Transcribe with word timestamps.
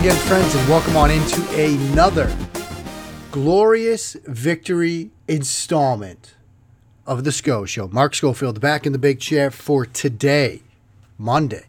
again, 0.00 0.16
friends, 0.16 0.54
and 0.54 0.66
welcome 0.66 0.96
on 0.96 1.10
into 1.10 1.42
another 1.62 2.34
glorious 3.30 4.14
victory 4.24 5.10
installment 5.28 6.36
of 7.06 7.22
the 7.24 7.30
SCO 7.30 7.66
Show. 7.66 7.86
Mark 7.88 8.14
Schofield 8.14 8.62
back 8.62 8.86
in 8.86 8.92
the 8.92 8.98
big 8.98 9.20
chair 9.20 9.50
for 9.50 9.84
today, 9.84 10.62
Monday, 11.18 11.66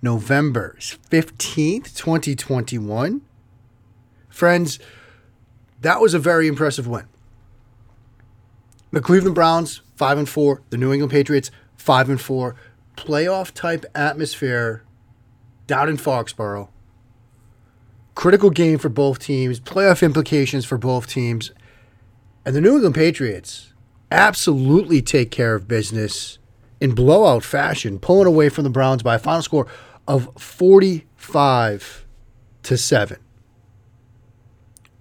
November 0.00 0.76
15th, 0.78 1.96
2021. 1.96 3.22
Friends, 4.28 4.78
that 5.80 6.00
was 6.00 6.14
a 6.14 6.20
very 6.20 6.46
impressive 6.46 6.86
win. 6.86 7.06
The 8.92 9.00
Cleveland 9.00 9.34
Browns, 9.34 9.80
5 9.96 10.18
and 10.18 10.28
4, 10.28 10.62
the 10.70 10.76
New 10.76 10.92
England 10.92 11.10
Patriots, 11.10 11.50
5 11.78 12.10
and 12.10 12.20
4. 12.20 12.54
Playoff 12.96 13.52
type 13.52 13.84
atmosphere 13.92 14.84
down 15.66 15.88
in 15.88 15.96
Foxborough 15.96 16.68
critical 18.16 18.50
game 18.50 18.78
for 18.78 18.88
both 18.88 19.20
teams, 19.20 19.60
playoff 19.60 20.02
implications 20.02 20.64
for 20.64 20.76
both 20.76 21.06
teams. 21.06 21.52
And 22.44 22.56
the 22.56 22.60
New 22.60 22.74
England 22.74 22.96
Patriots 22.96 23.72
absolutely 24.10 25.02
take 25.02 25.30
care 25.30 25.54
of 25.54 25.68
business 25.68 26.38
in 26.80 26.94
blowout 26.94 27.44
fashion, 27.44 28.00
pulling 28.00 28.26
away 28.26 28.48
from 28.48 28.64
the 28.64 28.70
Browns 28.70 29.02
by 29.02 29.14
a 29.14 29.18
final 29.18 29.42
score 29.42 29.66
of 30.08 30.30
45 30.38 32.06
to 32.64 32.76
7. 32.76 33.18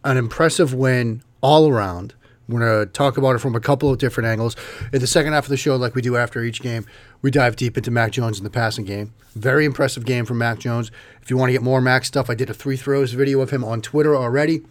An 0.03 0.17
impressive 0.17 0.73
win 0.73 1.23
all 1.41 1.69
around. 1.69 2.13
We're 2.47 2.59
going 2.59 2.85
to 2.85 2.91
talk 2.91 3.17
about 3.17 3.35
it 3.35 3.39
from 3.39 3.55
a 3.55 3.59
couple 3.59 3.89
of 3.89 3.97
different 3.97 4.27
angles. 4.27 4.55
In 4.93 5.01
the 5.01 5.07
second 5.07 5.33
half 5.33 5.45
of 5.45 5.49
the 5.49 5.57
show, 5.57 5.75
like 5.75 5.95
we 5.95 6.01
do 6.01 6.15
after 6.15 6.43
each 6.43 6.61
game, 6.61 6.85
we 7.21 7.31
dive 7.31 7.55
deep 7.55 7.75
into 7.75 7.89
Mac 7.89 8.11
Jones 8.11 8.37
in 8.37 8.43
the 8.43 8.51
passing 8.51 8.85
game. 8.85 9.13
Very 9.33 9.65
impressive 9.65 10.05
game 10.05 10.25
from 10.25 10.37
Mac 10.37 10.59
Jones. 10.59 10.91
If 11.21 11.29
you 11.29 11.37
want 11.37 11.49
to 11.49 11.53
get 11.53 11.63
more 11.63 11.81
Mac 11.81 12.05
stuff, 12.05 12.29
I 12.29 12.35
did 12.35 12.49
a 12.49 12.53
three 12.53 12.77
throws 12.77 13.13
video 13.13 13.41
of 13.41 13.49
him 13.49 13.63
on 13.63 13.81
Twitter 13.81 14.15
already. 14.15 14.61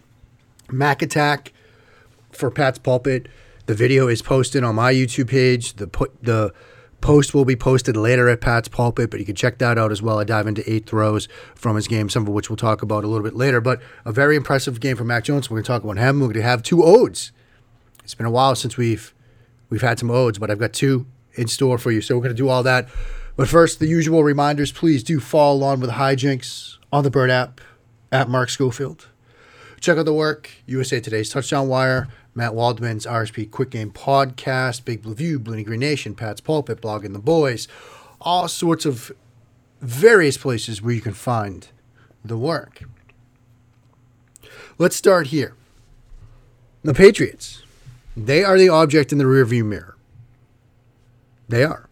Mac 0.71 1.01
Attack 1.01 1.51
for 2.31 2.49
Pat's 2.49 2.79
Pulpit. 2.79 3.27
The 3.65 3.73
video 3.73 4.07
is 4.07 4.21
posted 4.21 4.63
on 4.63 4.75
my 4.75 4.93
YouTube 4.93 5.29
page. 5.29 5.73
The 5.73 5.87
put 5.87 6.23
the 6.23 6.53
post 7.01 7.33
will 7.33 7.45
be 7.45 7.55
posted 7.55 7.97
later 7.97 8.29
at 8.29 8.41
Pat's 8.41 8.67
Pulpit, 8.67 9.11
but 9.11 9.19
you 9.19 9.25
can 9.25 9.35
check 9.35 9.57
that 9.59 9.77
out 9.77 9.91
as 9.91 10.01
well. 10.01 10.19
I 10.19 10.23
dive 10.23 10.47
into 10.47 10.67
eight 10.71 10.87
throws 10.87 11.27
from 11.55 11.75
his 11.75 11.87
game, 11.87 12.09
some 12.09 12.23
of 12.23 12.29
which 12.29 12.49
we'll 12.49 12.57
talk 12.57 12.81
about 12.81 13.03
a 13.03 13.07
little 13.07 13.23
bit 13.23 13.35
later. 13.35 13.59
But 13.59 13.81
a 14.05 14.11
very 14.11 14.35
impressive 14.35 14.79
game 14.79 14.95
from 14.95 15.07
Mac 15.07 15.25
Jones. 15.25 15.49
We're 15.49 15.55
going 15.55 15.63
to 15.65 15.67
talk 15.67 15.83
about 15.83 15.97
him. 15.97 16.19
We're 16.19 16.27
going 16.27 16.35
to 16.35 16.43
have 16.43 16.63
two 16.63 16.83
odes 16.83 17.31
it's 18.05 18.15
been 18.15 18.27
a 18.27 18.31
while 18.31 18.55
since 18.55 18.77
we've 18.77 19.13
we've 19.69 19.81
had 19.81 19.99
some 19.99 20.11
odes, 20.11 20.37
but 20.37 20.51
I've 20.51 20.59
got 20.59 20.73
two 20.73 21.07
in 21.33 21.47
store 21.47 21.77
for 21.77 21.91
you. 21.91 22.01
So 22.01 22.15
we're 22.15 22.21
going 22.21 22.35
to 22.35 22.41
do 22.41 22.47
all 22.47 22.63
that. 22.63 22.87
But 23.35 23.49
first, 23.49 23.79
the 23.79 23.87
usual 23.87 24.23
reminders. 24.23 24.71
Please 24.71 25.03
do 25.03 25.19
follow 25.19 25.57
along 25.57 25.81
with 25.81 25.89
hijinks 25.89 26.77
on 26.93 27.03
the 27.03 27.09
Bird 27.09 27.29
app 27.29 27.59
at 28.11 28.29
Mark 28.29 28.49
Schofield. 28.49 29.07
Check 29.81 29.97
out 29.97 30.05
the 30.05 30.13
work 30.13 30.49
USA 30.67 30.99
Today's 30.99 31.29
Touchdown 31.29 31.67
Wire, 31.67 32.07
Matt 32.33 32.53
Waldman's 32.53 33.05
RSP 33.05 33.49
Quick 33.51 33.71
Game 33.71 33.91
Podcast, 33.91 34.85
Big 34.85 35.01
Blue 35.01 35.15
View, 35.15 35.39
Bleeding 35.39 35.65
Green 35.65 35.81
Nation, 35.81 36.15
Pat's 36.15 36.41
Pulpit, 36.41 36.79
Blog, 36.79 37.03
Blogging 37.03 37.13
the 37.13 37.19
Boys, 37.19 37.67
all 38.21 38.47
sorts 38.47 38.85
of 38.85 39.11
various 39.81 40.37
places 40.37 40.81
where 40.81 40.93
you 40.93 41.01
can 41.01 41.13
find 41.13 41.67
the 42.23 42.37
work. 42.37 42.83
Let's 44.77 44.95
start 44.95 45.27
here. 45.27 45.55
The 46.83 46.93
Patriots 46.93 47.63
they 48.15 48.43
are 48.43 48.57
the 48.57 48.69
object 48.69 49.11
in 49.11 49.17
the 49.17 49.25
rearview 49.25 49.65
mirror. 49.65 49.97
They 51.49 51.63
are. 51.63 51.89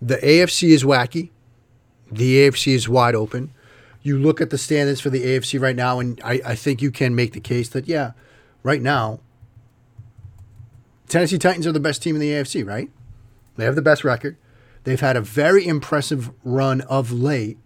The 0.00 0.16
AFC 0.16 0.68
is 0.70 0.84
wacky. 0.84 1.30
The 2.10 2.48
AFC 2.48 2.74
is 2.74 2.88
wide 2.88 3.14
open. 3.14 3.52
You 4.02 4.18
look 4.18 4.40
at 4.40 4.50
the 4.50 4.58
standards 4.58 5.00
for 5.00 5.10
the 5.10 5.24
AFC 5.24 5.60
right 5.60 5.74
now, 5.74 5.98
and 5.98 6.20
I, 6.22 6.40
I 6.44 6.54
think 6.54 6.80
you 6.80 6.92
can 6.92 7.14
make 7.14 7.32
the 7.32 7.40
case 7.40 7.68
that, 7.70 7.88
yeah, 7.88 8.12
right 8.62 8.80
now, 8.80 9.20
Tennessee 11.08 11.38
Titans 11.38 11.66
are 11.66 11.72
the 11.72 11.80
best 11.80 12.02
team 12.02 12.14
in 12.14 12.20
the 12.20 12.30
AFC, 12.30 12.64
right? 12.66 12.90
They 13.56 13.64
have 13.64 13.74
the 13.74 13.82
best 13.82 14.04
record. 14.04 14.36
They've 14.84 15.00
had 15.00 15.16
a 15.16 15.20
very 15.20 15.66
impressive 15.66 16.30
run 16.44 16.82
of 16.82 17.10
late. 17.10 17.58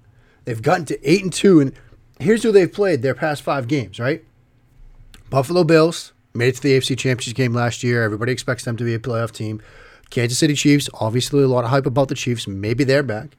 They've 0.46 0.62
gotten 0.62 0.86
to 0.86 1.10
8 1.10 1.22
and 1.24 1.32
2, 1.32 1.60
and 1.60 1.72
here's 2.18 2.42
who 2.42 2.52
they've 2.52 2.72
played 2.72 3.02
their 3.02 3.14
past 3.14 3.42
five 3.42 3.68
games, 3.68 4.00
right? 4.00 4.24
Buffalo 5.28 5.64
Bills, 5.64 6.12
made 6.34 6.48
it 6.48 6.56
to 6.56 6.62
the 6.62 6.78
AFC 6.78 6.96
Championship 6.96 7.34
game 7.34 7.52
last 7.52 7.82
year. 7.82 8.02
Everybody 8.02 8.32
expects 8.32 8.64
them 8.64 8.76
to 8.76 8.84
be 8.84 8.94
a 8.94 8.98
playoff 8.98 9.32
team. 9.32 9.60
Kansas 10.10 10.38
City 10.38 10.54
Chiefs, 10.54 10.88
obviously 10.94 11.42
a 11.42 11.48
lot 11.48 11.64
of 11.64 11.70
hype 11.70 11.86
about 11.86 12.08
the 12.08 12.14
Chiefs. 12.14 12.46
Maybe 12.46 12.84
they're 12.84 13.02
back. 13.02 13.36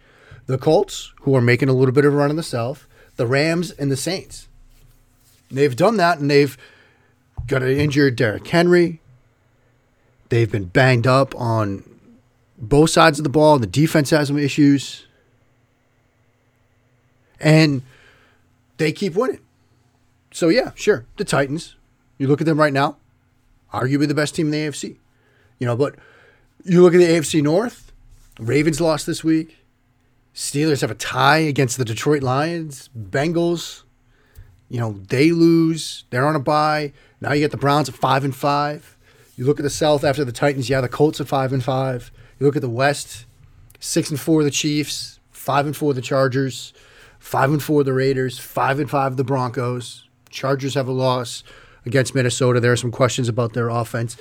The 0.47 0.57
Colts, 0.57 1.13
who 1.21 1.35
are 1.35 1.41
making 1.41 1.69
a 1.69 1.73
little 1.73 1.93
bit 1.93 2.05
of 2.05 2.13
a 2.13 2.17
run 2.17 2.29
in 2.29 2.35
the 2.35 2.43
South. 2.43 2.87
The 3.17 3.27
Rams 3.27 3.71
and 3.71 3.91
the 3.91 3.97
Saints. 3.97 4.47
They've 5.49 5.75
done 5.75 5.97
that 5.97 6.19
and 6.19 6.31
they've 6.31 6.57
got 7.47 7.61
an 7.61 7.77
injured 7.77 8.15
Derrick 8.15 8.47
Henry. 8.47 9.01
They've 10.29 10.51
been 10.51 10.65
banged 10.65 11.07
up 11.07 11.35
on 11.35 11.83
both 12.57 12.89
sides 12.89 13.19
of 13.19 13.23
the 13.23 13.29
ball. 13.29 13.55
And 13.55 13.63
the 13.63 13.67
defense 13.67 14.11
has 14.11 14.29
some 14.29 14.37
issues. 14.37 15.05
And 17.39 17.81
they 18.77 18.91
keep 18.91 19.15
winning. 19.15 19.41
So, 20.31 20.47
yeah, 20.47 20.71
sure. 20.75 21.05
The 21.17 21.25
Titans, 21.25 21.75
you 22.21 22.27
look 22.27 22.39
at 22.39 22.45
them 22.45 22.59
right 22.59 22.71
now, 22.71 22.97
arguably 23.73 24.07
the 24.07 24.13
best 24.13 24.35
team 24.35 24.45
in 24.45 24.51
the 24.51 24.59
AFC. 24.59 24.97
You 25.57 25.65
know, 25.65 25.75
but 25.75 25.95
you 26.63 26.83
look 26.83 26.93
at 26.93 26.99
the 26.99 27.07
AFC 27.07 27.41
North, 27.41 27.91
Ravens 28.39 28.79
lost 28.79 29.07
this 29.07 29.23
week. 29.23 29.57
Steelers 30.35 30.81
have 30.81 30.91
a 30.91 30.95
tie 30.95 31.39
against 31.39 31.79
the 31.79 31.83
Detroit 31.83 32.21
Lions. 32.21 32.91
Bengals, 32.95 33.81
you 34.69 34.79
know, 34.79 34.99
they 35.07 35.31
lose. 35.31 36.03
They're 36.11 36.27
on 36.27 36.35
a 36.35 36.39
bye. 36.39 36.93
Now 37.21 37.33
you 37.33 37.39
get 37.39 37.49
the 37.49 37.57
Browns 37.57 37.89
at 37.89 37.95
five 37.95 38.23
and 38.23 38.35
five. 38.35 38.95
You 39.35 39.45
look 39.45 39.59
at 39.59 39.63
the 39.63 39.71
South 39.71 40.03
after 40.03 40.23
the 40.23 40.31
Titans, 40.31 40.69
yeah, 40.69 40.79
the 40.79 40.87
Colts 40.87 41.19
at 41.19 41.27
five 41.27 41.51
and 41.51 41.63
five. 41.63 42.11
You 42.39 42.45
look 42.45 42.55
at 42.55 42.61
the 42.61 42.69
West, 42.69 43.25
six 43.79 44.11
and 44.11 44.19
four 44.19 44.43
the 44.43 44.51
Chiefs, 44.51 45.19
five 45.31 45.65
and 45.65 45.75
four 45.75 45.95
the 45.95 46.01
Chargers, 46.01 46.71
five 47.17 47.49
and 47.49 47.63
four 47.63 47.83
the 47.83 47.93
Raiders, 47.93 48.37
five 48.37 48.79
and 48.79 48.91
five 48.91 49.17
the 49.17 49.23
Broncos. 49.23 50.07
Chargers 50.29 50.75
have 50.75 50.87
a 50.87 50.91
loss 50.91 51.43
against 51.85 52.15
Minnesota. 52.15 52.59
There 52.59 52.71
are 52.71 52.77
some 52.77 52.91
questions 52.91 53.27
about 53.29 53.53
their 53.53 53.69
offense. 53.69 54.17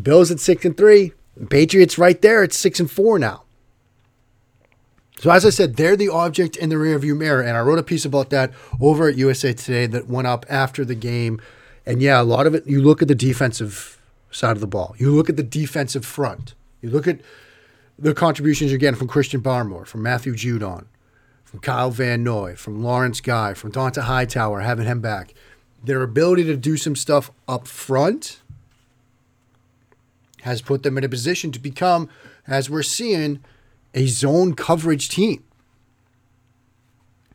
Bills 0.00 0.30
at 0.30 0.40
six 0.40 0.64
and 0.64 0.76
three. 0.76 1.12
Patriots 1.48 1.98
right 1.98 2.20
there 2.20 2.42
at 2.42 2.52
six 2.52 2.80
and 2.80 2.90
four 2.90 3.18
now. 3.18 3.44
So 5.18 5.30
as 5.30 5.44
I 5.44 5.50
said, 5.50 5.76
they're 5.76 5.96
the 5.96 6.08
object 6.08 6.56
in 6.56 6.70
the 6.70 6.76
rearview 6.76 7.16
mirror, 7.16 7.42
and 7.42 7.54
I 7.56 7.60
wrote 7.60 7.78
a 7.78 7.82
piece 7.82 8.06
about 8.06 8.30
that 8.30 8.52
over 8.80 9.06
at 9.06 9.16
USA 9.16 9.52
Today 9.52 9.86
that 9.86 10.08
went 10.08 10.26
up 10.26 10.46
after 10.48 10.82
the 10.82 10.94
game. 10.94 11.40
And 11.84 12.00
yeah, 12.00 12.20
a 12.20 12.24
lot 12.24 12.46
of 12.46 12.54
it. 12.54 12.66
You 12.66 12.80
look 12.80 13.02
at 13.02 13.08
the 13.08 13.14
defensive 13.14 14.00
side 14.30 14.52
of 14.52 14.60
the 14.60 14.66
ball. 14.66 14.94
You 14.96 15.14
look 15.14 15.28
at 15.28 15.36
the 15.36 15.42
defensive 15.42 16.06
front. 16.06 16.54
You 16.80 16.88
look 16.90 17.06
at 17.06 17.20
the 17.98 18.14
contributions 18.14 18.70
you're 18.70 18.78
getting 18.78 18.98
from 18.98 19.08
Christian 19.08 19.42
Barmore, 19.42 19.86
from 19.86 20.02
Matthew 20.02 20.32
Judon, 20.32 20.86
from 21.44 21.60
Kyle 21.60 21.90
Van 21.90 22.24
Noy, 22.24 22.54
from 22.56 22.82
Lawrence 22.82 23.20
Guy, 23.20 23.52
from 23.52 23.72
Dont'a 23.72 24.02
Hightower, 24.02 24.60
having 24.60 24.86
him 24.86 25.00
back 25.00 25.34
their 25.82 26.02
ability 26.02 26.44
to 26.44 26.56
do 26.56 26.76
some 26.76 26.96
stuff 26.96 27.30
up 27.48 27.66
front 27.66 28.40
has 30.42 30.62
put 30.62 30.82
them 30.82 30.96
in 30.98 31.04
a 31.04 31.08
position 31.08 31.52
to 31.52 31.58
become, 31.58 32.08
as 32.46 32.70
we're 32.70 32.82
seeing, 32.82 33.40
a 33.94 34.06
zone 34.06 34.54
coverage 34.54 35.08
team. 35.08 35.44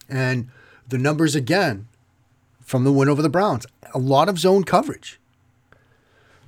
And 0.10 0.50
the 0.88 0.98
numbers 0.98 1.36
again 1.36 1.88
from 2.62 2.84
the 2.84 2.92
win 2.92 3.10
over 3.10 3.22
the 3.22 3.30
Browns, 3.30 3.66
a 3.94 4.00
lot 4.00 4.30
of 4.30 4.40
zone 4.40 4.64
coverage. 4.64 5.20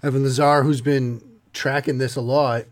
Evan 0.03 0.23
Lazar, 0.23 0.63
who's 0.63 0.81
been 0.81 1.21
tracking 1.53 1.97
this 1.97 2.15
a 2.15 2.21
lot, 2.21 2.65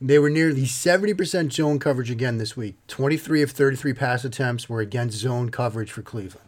they 0.00 0.18
were 0.18 0.30
nearly 0.30 0.62
70% 0.62 1.52
zone 1.52 1.78
coverage 1.78 2.10
again 2.10 2.38
this 2.38 2.56
week. 2.56 2.76
23 2.88 3.42
of 3.42 3.50
33 3.50 3.92
pass 3.94 4.24
attempts 4.24 4.68
were 4.68 4.80
against 4.80 5.16
zone 5.16 5.50
coverage 5.50 5.90
for 5.90 6.02
Cleveland. 6.02 6.45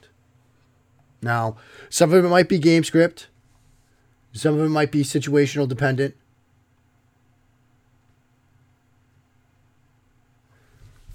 Now, 1.20 1.56
some 1.90 2.12
of 2.12 2.24
it 2.24 2.28
might 2.28 2.48
be 2.48 2.58
game 2.58 2.84
script, 2.84 3.28
some 4.32 4.58
of 4.58 4.64
it 4.64 4.68
might 4.68 4.92
be 4.92 5.02
situational 5.02 5.68
dependent. 5.68 6.14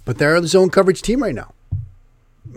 But 0.05 0.17
they're 0.17 0.41
the 0.41 0.47
zone 0.47 0.69
coverage 0.69 1.01
team 1.01 1.23
right 1.23 1.35
now. 1.35 1.53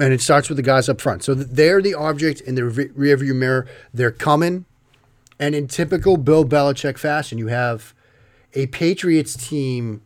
And 0.01 0.13
it 0.13 0.21
starts 0.21 0.49
with 0.49 0.57
the 0.57 0.63
guys 0.63 0.89
up 0.89 1.01
front. 1.01 1.23
So 1.23 1.33
they're 1.33 1.81
the 1.81 1.95
object 1.95 2.41
in 2.41 2.57
the 2.57 2.63
rearview 2.63 3.35
mirror. 3.37 3.69
They're 3.95 4.11
coming. 4.11 4.65
And 5.39 5.55
in 5.55 5.69
typical 5.69 6.17
Bill 6.17 6.45
Belichick 6.45 6.99
fashion, 6.99 7.39
you 7.39 7.47
have 7.47 7.95
a 8.55 8.67
Patriots 8.67 9.37
team 9.37 10.03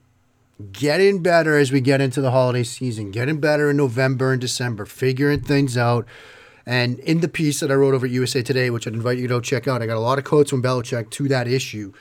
getting 0.72 1.22
better 1.22 1.56
as 1.56 1.72
we 1.72 1.80
get 1.80 2.00
into 2.00 2.20
the 2.20 2.30
holiday 2.30 2.64
season, 2.64 3.10
getting 3.10 3.40
better 3.40 3.70
in 3.70 3.78
November 3.78 4.32
and 4.32 4.40
December, 4.40 4.84
figuring 4.84 5.40
things 5.40 5.78
out. 5.78 6.06
And 6.66 6.98
in 7.00 7.20
the 7.20 7.28
piece 7.28 7.60
that 7.60 7.70
I 7.70 7.74
wrote 7.74 7.94
over 7.94 8.06
at 8.06 8.12
USA 8.12 8.42
Today, 8.42 8.70
which 8.70 8.86
I'd 8.86 8.94
invite 8.94 9.18
you 9.18 9.24
to 9.24 9.34
go 9.34 9.40
check 9.40 9.66
out, 9.66 9.82
I 9.82 9.86
got 9.86 9.96
a 9.96 10.00
lot 10.00 10.18
of 10.18 10.24
quotes 10.24 10.50
from 10.50 10.62
Belichick 10.62 11.10
to 11.10 11.28
that 11.28 11.48
issue, 11.48 11.92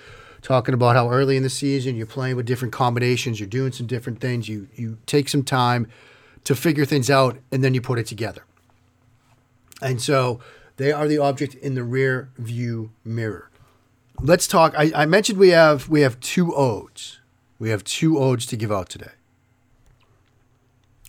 talking 0.42 0.74
about 0.74 0.96
how 0.96 1.10
early 1.10 1.38
in 1.38 1.44
the 1.44 1.50
season 1.50 1.96
you're 1.96 2.06
playing 2.06 2.36
with 2.36 2.46
different 2.46 2.74
combinations, 2.74 3.40
you're 3.40 3.48
doing 3.48 3.72
some 3.72 3.88
different 3.88 4.20
things, 4.20 4.48
you 4.48 4.68
you 4.76 4.98
take 5.06 5.30
some 5.30 5.44
time 5.44 5.88
to 6.44 6.56
figure 6.56 6.86
things 6.86 7.10
out, 7.10 7.38
and 7.52 7.64
then 7.64 7.74
you 7.74 7.82
put 7.82 8.00
it 8.00 8.06
together. 8.06 8.44
And 9.82 10.02
so 10.02 10.40
they 10.78 10.92
are 10.92 11.08
the 11.08 11.18
object 11.18 11.56
in 11.56 11.76
the 11.76 11.84
rear 11.84 12.30
view 12.38 12.92
mirror. 13.04 13.50
Let's 14.22 14.48
talk. 14.48 14.74
I, 14.78 14.92
I 14.96 15.06
mentioned 15.06 15.40
we 15.40 15.50
have 15.50 15.88
we 15.90 16.02
have 16.02 16.20
two 16.20 16.54
odes. 16.56 17.20
We 17.58 17.70
have 17.70 17.84
two 17.84 18.18
odes 18.18 18.46
to 18.48 18.56
give 18.56 18.72
out 18.72 18.90
today. 18.90 19.12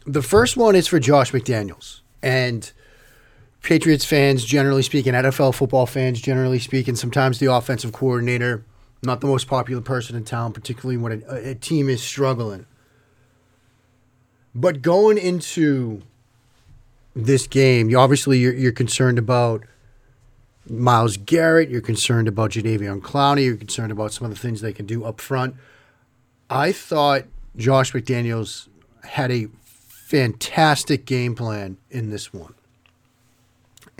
The 0.07 0.23
first 0.23 0.57
one 0.57 0.75
is 0.75 0.89
for 0.89 0.99
Josh 0.99 1.31
McDaniels 1.31 2.01
and 2.23 2.73
Patriots 3.63 4.05
fans, 4.05 4.45
generally 4.45 4.83
speaking, 4.83 5.13
NFL 5.13 5.55
football 5.55 5.87
fans, 5.87 6.21
generally 6.21 6.59
speaking. 6.59 6.97
Sometimes 6.97 7.39
the 7.39 7.53
offensive 7.53 7.93
coordinator, 7.93 8.65
not 9.03 9.21
the 9.21 9.27
most 9.27 9.47
popular 9.47 9.83
person 9.83 10.17
in 10.17 10.25
town, 10.25 10.53
particularly 10.53 10.97
when 10.97 11.23
a, 11.29 11.51
a 11.51 11.55
team 11.55 11.89
is 11.89 12.03
struggling. 12.03 12.67
But 14.55 14.83
going 14.83 15.19
into 15.19 16.03
this 17.15 17.47
game, 17.47 17.91
you 17.91 17.99
obviously 17.99 18.39
you're, 18.39 18.55
you're 18.55 18.73
concerned 18.73 19.19
about 19.19 19.65
Myles 20.69 21.17
Garrett. 21.17 21.69
You're 21.69 21.81
concerned 21.81 22.29
about 22.29 22.53
Jadeveon 22.53 23.01
Clowney. 23.01 23.45
You're 23.45 23.57
concerned 23.57 23.93
about 23.93 24.13
some 24.13 24.25
of 24.25 24.31
the 24.31 24.41
things 24.41 24.61
they 24.61 24.73
can 24.73 24.87
do 24.87 25.05
up 25.05 25.21
front. 25.21 25.55
I 26.49 26.73
thought 26.73 27.25
Josh 27.57 27.93
McDaniels 27.93 28.69
had 29.05 29.31
a 29.31 29.49
fantastic 29.67 31.05
game 31.05 31.35
plan 31.35 31.77
in 31.91 32.11
this 32.11 32.33
one. 32.33 32.55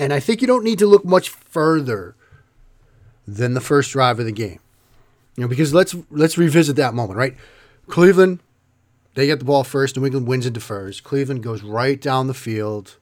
And 0.01 0.15
I 0.15 0.19
think 0.19 0.41
you 0.41 0.47
don't 0.47 0.65
need 0.65 0.79
to 0.79 0.87
look 0.87 1.05
much 1.05 1.29
further 1.29 2.17
than 3.29 3.53
the 3.53 3.61
first 3.61 3.93
drive 3.93 4.19
of 4.19 4.25
the 4.25 4.33
game. 4.33 4.59
You 5.37 5.43
know, 5.43 5.49
because 5.49 5.75
let's 5.75 5.95
let's 6.11 6.39
revisit 6.39 6.77
that 6.77 6.95
moment, 6.95 7.19
right? 7.19 7.37
Cleveland, 7.87 8.41
they 9.15 9.27
get 9.27 9.41
the 9.41 9.45
ball 9.45 9.63
first. 9.63 9.99
New 9.99 10.07
England 10.07 10.27
wins 10.27 10.47
and 10.47 10.55
defers. 10.55 11.03
Cleveland 11.03 11.43
goes 11.43 11.63
right 11.63 12.01
down 12.01 12.29
the 12.29 12.35
field, 12.35 12.97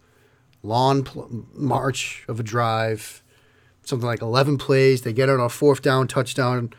long 0.65 1.05
pl- 1.05 1.47
march 1.55 2.25
of 2.27 2.41
a 2.41 2.43
drive, 2.43 3.23
something 3.85 4.07
like 4.07 4.21
eleven 4.21 4.59
plays. 4.59 5.03
They 5.03 5.13
get 5.13 5.31
on 5.31 5.39
a 5.39 5.49
fourth 5.49 5.83
down 5.83 6.09
touchdown. 6.09 6.73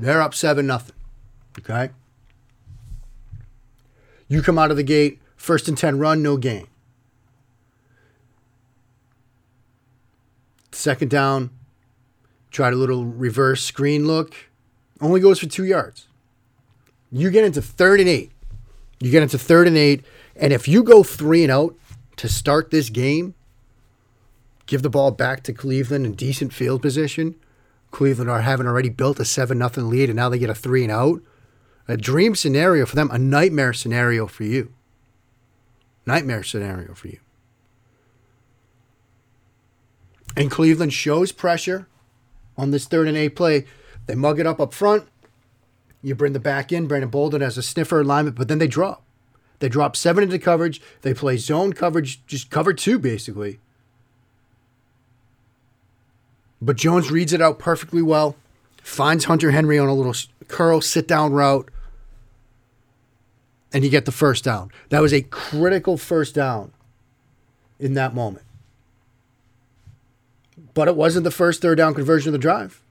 They're 0.00 0.22
up 0.22 0.32
seven 0.32 0.66
nothing. 0.66 0.96
Okay. 1.58 1.90
You 4.26 4.40
come 4.40 4.58
out 4.58 4.70
of 4.70 4.78
the 4.78 4.82
gate, 4.82 5.20
first 5.36 5.68
and 5.68 5.76
ten 5.76 5.98
run, 5.98 6.22
no 6.22 6.38
gain. 6.38 6.66
Second 10.76 11.08
down, 11.08 11.48
tried 12.50 12.74
a 12.74 12.76
little 12.76 13.06
reverse 13.06 13.64
screen 13.64 14.06
look, 14.06 14.34
only 15.00 15.20
goes 15.20 15.40
for 15.40 15.46
two 15.46 15.64
yards. 15.64 16.06
You 17.10 17.30
get 17.30 17.44
into 17.44 17.62
third 17.62 17.98
and 17.98 18.08
eight. 18.10 18.30
You 19.00 19.10
get 19.10 19.22
into 19.22 19.38
third 19.38 19.66
and 19.66 19.76
eight, 19.76 20.04
and 20.36 20.52
if 20.52 20.68
you 20.68 20.82
go 20.82 21.02
three 21.02 21.42
and 21.42 21.50
out 21.50 21.74
to 22.16 22.28
start 22.28 22.70
this 22.70 22.90
game, 22.90 23.34
give 24.66 24.82
the 24.82 24.90
ball 24.90 25.12
back 25.12 25.42
to 25.44 25.54
Cleveland 25.54 26.04
in 26.04 26.12
decent 26.12 26.52
field 26.52 26.82
position. 26.82 27.36
Cleveland 27.90 28.30
are 28.30 28.42
having 28.42 28.66
already 28.66 28.90
built 28.90 29.18
a 29.18 29.24
seven 29.24 29.58
nothing 29.58 29.88
lead, 29.88 30.10
and 30.10 30.16
now 30.16 30.28
they 30.28 30.38
get 30.38 30.50
a 30.50 30.54
three 30.54 30.82
and 30.82 30.92
out. 30.92 31.22
A 31.88 31.96
dream 31.96 32.34
scenario 32.34 32.84
for 32.84 32.96
them, 32.96 33.10
a 33.10 33.18
nightmare 33.18 33.72
scenario 33.72 34.26
for 34.26 34.44
you. 34.44 34.74
Nightmare 36.04 36.42
scenario 36.42 36.92
for 36.92 37.08
you. 37.08 37.20
And 40.36 40.50
Cleveland 40.50 40.92
shows 40.92 41.32
pressure 41.32 41.88
on 42.56 42.70
this 42.70 42.86
third 42.86 43.08
and 43.08 43.16
eight 43.16 43.36
play. 43.36 43.64
They 44.06 44.14
mug 44.14 44.38
it 44.38 44.46
up 44.46 44.60
up 44.60 44.74
front. 44.74 45.08
You 46.02 46.14
bring 46.14 46.34
the 46.34 46.40
back 46.40 46.70
in. 46.72 46.86
Brandon 46.86 47.10
Bolden 47.10 47.40
has 47.40 47.58
a 47.58 47.62
sniffer 47.62 48.00
alignment, 48.00 48.36
but 48.36 48.48
then 48.48 48.58
they 48.58 48.68
drop. 48.68 49.02
They 49.58 49.68
drop 49.68 49.96
seven 49.96 50.22
into 50.22 50.38
coverage. 50.38 50.80
They 51.00 51.14
play 51.14 51.36
zone 51.38 51.72
coverage, 51.72 52.24
just 52.26 52.50
cover 52.50 52.72
two, 52.72 52.98
basically. 52.98 53.58
But 56.60 56.76
Jones 56.76 57.10
reads 57.10 57.32
it 57.32 57.42
out 57.42 57.58
perfectly 57.58 58.02
well, 58.02 58.36
finds 58.82 59.24
Hunter 59.24 59.50
Henry 59.50 59.78
on 59.78 59.88
a 59.88 59.94
little 59.94 60.14
curl 60.48 60.80
sit 60.80 61.08
down 61.08 61.32
route, 61.32 61.70
and 63.72 63.84
you 63.84 63.90
get 63.90 64.04
the 64.04 64.12
first 64.12 64.44
down. 64.44 64.70
That 64.90 65.00
was 65.00 65.12
a 65.12 65.22
critical 65.22 65.96
first 65.96 66.34
down 66.34 66.72
in 67.78 67.94
that 67.94 68.14
moment. 68.14 68.45
But 70.76 70.88
it 70.88 70.94
wasn't 70.94 71.24
the 71.24 71.30
first 71.30 71.62
third 71.62 71.78
down 71.78 71.94
conversion 71.94 72.28
of 72.28 72.32
the 72.32 72.38
drive. 72.38 72.82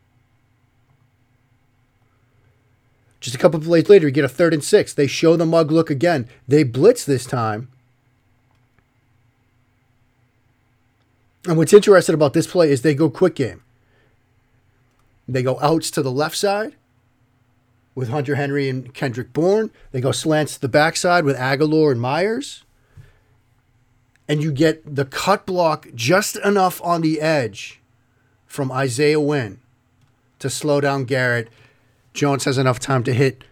Just 3.19 3.35
a 3.35 3.37
couple 3.37 3.59
of 3.59 3.65
plays 3.67 3.87
later, 3.87 4.07
you 4.07 4.11
get 4.11 4.25
a 4.25 4.27
third 4.27 4.55
and 4.55 4.63
six. 4.63 4.91
They 4.91 5.05
show 5.05 5.35
the 5.35 5.45
mug 5.45 5.71
look 5.71 5.91
again. 5.91 6.27
They 6.47 6.63
blitz 6.63 7.05
this 7.05 7.27
time. 7.27 7.69
And 11.47 11.57
what's 11.57 11.73
interesting 11.73 12.15
about 12.15 12.33
this 12.33 12.47
play 12.47 12.71
is 12.71 12.81
they 12.81 12.95
go 12.95 13.07
quick 13.07 13.35
game. 13.35 13.61
They 15.27 15.43
go 15.43 15.59
outs 15.61 15.91
to 15.91 16.01
the 16.01 16.11
left 16.11 16.37
side 16.37 16.73
with 17.93 18.09
Hunter 18.09 18.33
Henry 18.33 18.67
and 18.67 18.95
Kendrick 18.95 19.31
Bourne. 19.31 19.69
They 19.91 20.01
go 20.01 20.11
slants 20.11 20.55
to 20.55 20.61
the 20.61 20.69
backside 20.69 21.23
with 21.23 21.37
Agholor 21.37 21.91
and 21.91 22.01
Meyers 22.01 22.64
and 24.27 24.41
you 24.41 24.51
get 24.51 24.95
the 24.95 25.05
cut 25.05 25.45
block 25.45 25.87
just 25.93 26.35
enough 26.37 26.81
on 26.83 27.01
the 27.01 27.21
edge 27.21 27.81
from 28.45 28.71
Isaiah 28.71 29.19
Wynn 29.19 29.59
to 30.39 30.49
slow 30.49 30.81
down 30.81 31.05
Garrett. 31.05 31.49
Jones 32.13 32.45
has 32.45 32.57
enough 32.57 32.79
time 32.79 33.03
to 33.03 33.13
hit 33.13 33.43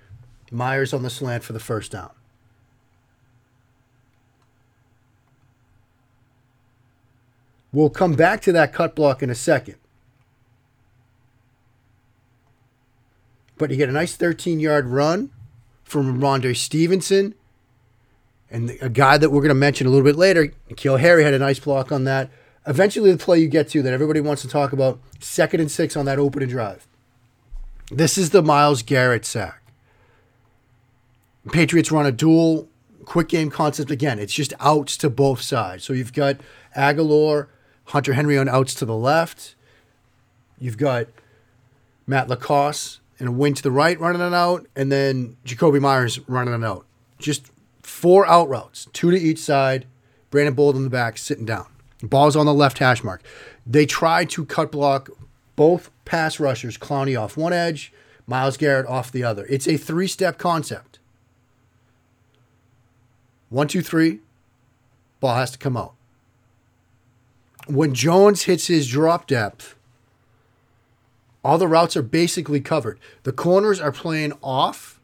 Meyers 0.51 0.93
on 0.93 1.03
the 1.03 1.09
slant 1.09 1.43
for 1.43 1.53
the 1.53 1.59
first 1.59 1.91
down. 1.91 2.11
We'll 7.71 7.89
come 7.89 8.13
back 8.13 8.41
to 8.41 8.51
that 8.51 8.71
cut 8.71 8.95
block 8.95 9.23
in 9.23 9.31
a 9.31 9.35
second. 9.35 9.75
But 13.57 13.71
you 13.71 13.77
get 13.77 13.89
a 13.89 13.93
nice 13.93 14.15
13 14.15 14.59
yard 14.59 14.87
run 14.87 15.31
from 15.83 16.19
Rhamondre 16.19 16.55
Stevenson 16.55 17.33
and 18.53 18.77
a 18.81 18.89
guy 18.89 19.17
that 19.17 19.31
we're 19.31 19.41
going 19.41 19.49
to 19.49 19.55
mention 19.55 19.87
a 19.87 19.89
little 19.89 20.05
bit 20.05 20.15
later, 20.15 20.53
N'Keal 20.69 20.99
Harry 20.99 21.23
had 21.23 21.33
a 21.33 21.39
nice 21.39 21.59
block 21.59 21.91
on 21.91 22.03
that. 22.03 22.29
Eventually, 22.67 23.11
the 23.11 23.17
play 23.17 23.39
you 23.39 23.47
get 23.47 23.67
to 23.69 23.81
that 23.81 23.91
everybody 23.91 24.21
wants 24.21 24.43
to 24.43 24.47
talk 24.47 24.71
about, 24.71 24.99
second 25.19 25.59
and 25.59 25.71
six 25.71 25.97
on 25.97 26.05
that 26.05 26.19
opening 26.19 26.49
drive. 26.49 26.87
This 27.91 28.17
is 28.17 28.29
the 28.29 28.43
Myles 28.43 28.83
Garrett 28.83 29.25
sack. 29.25 29.63
Patriots 31.51 31.91
run 31.91 32.05
a 32.05 32.11
dual 32.11 32.69
quick 33.05 33.27
game 33.27 33.49
concept 33.49 33.91
again. 33.91 34.19
It's 34.19 34.33
just 34.33 34.53
outs 34.59 34.97
to 34.97 35.09
both 35.09 35.41
sides. 35.41 35.83
So 35.83 35.91
you've 35.91 36.13
got 36.13 36.37
Agholor, 36.77 37.47
Hunter 37.85 38.13
Henry 38.13 38.37
on 38.37 38.47
outs 38.47 38.75
to 38.75 38.85
the 38.85 38.95
left. 38.95 39.55
You've 40.59 40.77
got 40.77 41.07
Matt 42.05 42.29
LaCosse 42.29 42.99
and 43.19 43.29
a 43.29 43.31
wing 43.31 43.55
to 43.55 43.63
the 43.63 43.71
right 43.71 43.99
running 43.99 44.21
an 44.21 44.33
out, 44.33 44.67
and 44.75 44.91
then 44.91 45.37
Jakobi 45.43 45.81
Meyers 45.81 46.19
running 46.29 46.53
an 46.53 46.63
out. 46.63 46.85
Just 47.19 47.51
four 47.83 48.25
out 48.25 48.49
routes, 48.49 48.87
two 48.93 49.11
to 49.11 49.17
each 49.17 49.39
side. 49.39 49.85
Brandon 50.31 50.55
Bolden 50.55 50.79
in 50.79 50.83
the 50.85 50.89
back, 50.89 51.17
sitting 51.17 51.45
down. 51.45 51.67
Ball's 52.01 52.35
on 52.35 52.47
the 52.47 52.53
left 52.53 52.79
hash 52.79 53.03
mark. 53.03 53.21
They 53.67 53.85
try 53.85 54.25
to 54.25 54.45
cut 54.45 54.71
block 54.71 55.09
both 55.55 55.91
pass 56.05 56.39
rushers, 56.39 56.77
Clowney 56.77 57.19
off 57.19 57.37
one 57.37 57.53
edge, 57.53 57.93
Myles 58.25 58.57
Garrett 58.57 58.87
off 58.87 59.11
the 59.11 59.23
other. 59.23 59.45
It's 59.47 59.67
a 59.67 59.77
three 59.77 60.07
step 60.07 60.37
concept. 60.37 60.99
One, 63.49 63.67
two, 63.67 63.83
three, 63.83 64.19
ball 65.19 65.35
has 65.35 65.51
to 65.51 65.59
come 65.59 65.77
out. 65.77 65.93
When 67.67 67.93
Jones 67.93 68.43
hits 68.43 68.67
his 68.67 68.87
drop 68.87 69.27
depth, 69.27 69.75
all 71.43 71.57
the 71.57 71.67
routes 71.67 71.95
are 71.95 72.01
basically 72.01 72.59
covered. 72.59 72.99
The 73.23 73.31
corners 73.31 73.79
are 73.79 73.91
playing 73.91 74.33
off 74.41 74.99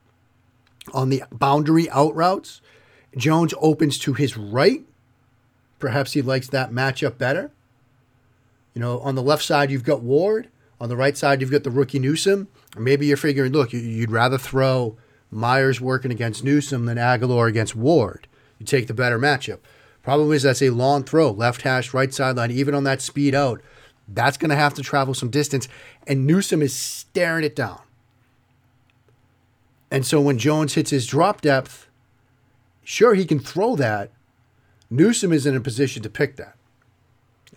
on 0.94 1.10
the 1.10 1.24
boundary 1.32 1.90
out 1.92 2.16
routes. 2.16 2.62
Jones 3.18 3.54
opens 3.60 3.98
to 4.00 4.14
his 4.14 4.38
right. 4.38 4.84
Perhaps 5.80 6.14
he 6.14 6.22
likes 6.22 6.48
that 6.50 6.72
matchup 6.72 7.18
better. 7.18 7.52
You 8.74 8.82
know, 8.82 9.00
on 9.00 9.16
the 9.16 9.24
left 9.24 9.44
side, 9.44 9.72
you've 9.72 9.84
got 9.84 10.02
Ward. 10.02 10.50
On 10.80 10.90
the 10.90 10.96
right 10.96 11.18
side, 11.18 11.42
you've 11.42 11.52
got 11.52 11.64
the 11.64 11.72
rookie 11.72 12.00
Newsom. 12.00 12.48
Maybe 12.78 13.08
you're 13.08 13.18
figuring, 13.18 13.52
look, 13.52 13.74
you'd 13.74 14.12
rather 14.12 14.38
throw 14.38 14.98
Meyers 15.32 15.82
working 15.82 16.12
against 16.12 16.44
Newsom 16.44 16.86
than 16.86 16.98
Agholor 16.98 17.50
against 17.50 17.76
Ward. 17.76 18.28
You 18.60 18.66
take 18.66 18.88
the 18.88 18.94
better 18.94 19.20
matchup. 19.20 19.60
Problem 20.04 20.32
is, 20.32 20.44
that's 20.44 20.62
a 20.62 20.70
long 20.70 21.04
throw, 21.04 21.32
left 21.32 21.64
hash, 21.64 21.94
right 21.94 22.14
sideline, 22.14 22.52
even 22.52 22.74
on 22.74 22.84
that 22.86 23.02
speed 23.02 23.36
out. 23.36 23.62
That's 24.08 24.38
going 24.38 24.50
to 24.50 24.56
have 24.56 24.74
to 24.76 24.82
travel 24.82 25.14
some 25.14 25.30
distance. 25.30 25.68
And 26.08 26.26
Newsom 26.26 26.62
is 26.62 26.74
staring 26.74 27.44
it 27.44 27.56
down. 27.56 27.82
And 29.92 30.06
so 30.06 30.22
when 30.22 30.38
Jones 30.38 30.76
hits 30.76 30.92
his 30.92 31.06
drop 31.06 31.42
depth, 31.42 31.89
sure, 32.90 33.14
he 33.14 33.24
can 33.24 33.40
throw 33.40 33.76
that. 33.76 34.12
Newsom 34.90 35.32
is 35.32 35.46
in 35.46 35.56
a 35.56 35.62
position 35.62 36.02
to 36.02 36.10
pick 36.10 36.38
that. 36.38 36.56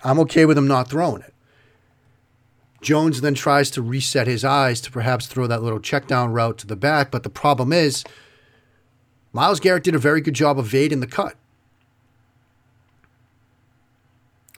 I'm 0.04 0.18
okay 0.20 0.44
with 0.44 0.58
him 0.58 0.68
not 0.68 0.90
throwing 0.90 1.22
it. 1.22 1.32
Jones 2.82 3.22
then 3.22 3.34
tries 3.34 3.70
to 3.70 3.80
reset 3.80 4.26
his 4.26 4.44
eyes 4.44 4.80
to 4.82 4.90
perhaps 4.90 5.26
throw 5.26 5.46
that 5.46 5.62
little 5.62 5.80
check 5.80 6.06
down 6.06 6.32
route 6.32 6.58
to 6.58 6.66
the 6.66 6.76
back, 6.76 7.10
but 7.10 7.22
the 7.22 7.30
problem 7.30 7.72
is 7.72 8.04
Myles 9.32 9.60
Garrett 9.60 9.84
did 9.84 9.94
a 9.94 9.98
very 9.98 10.20
good 10.20 10.34
job 10.34 10.58
evading 10.58 11.00
the 11.00 11.06
cut. 11.06 11.36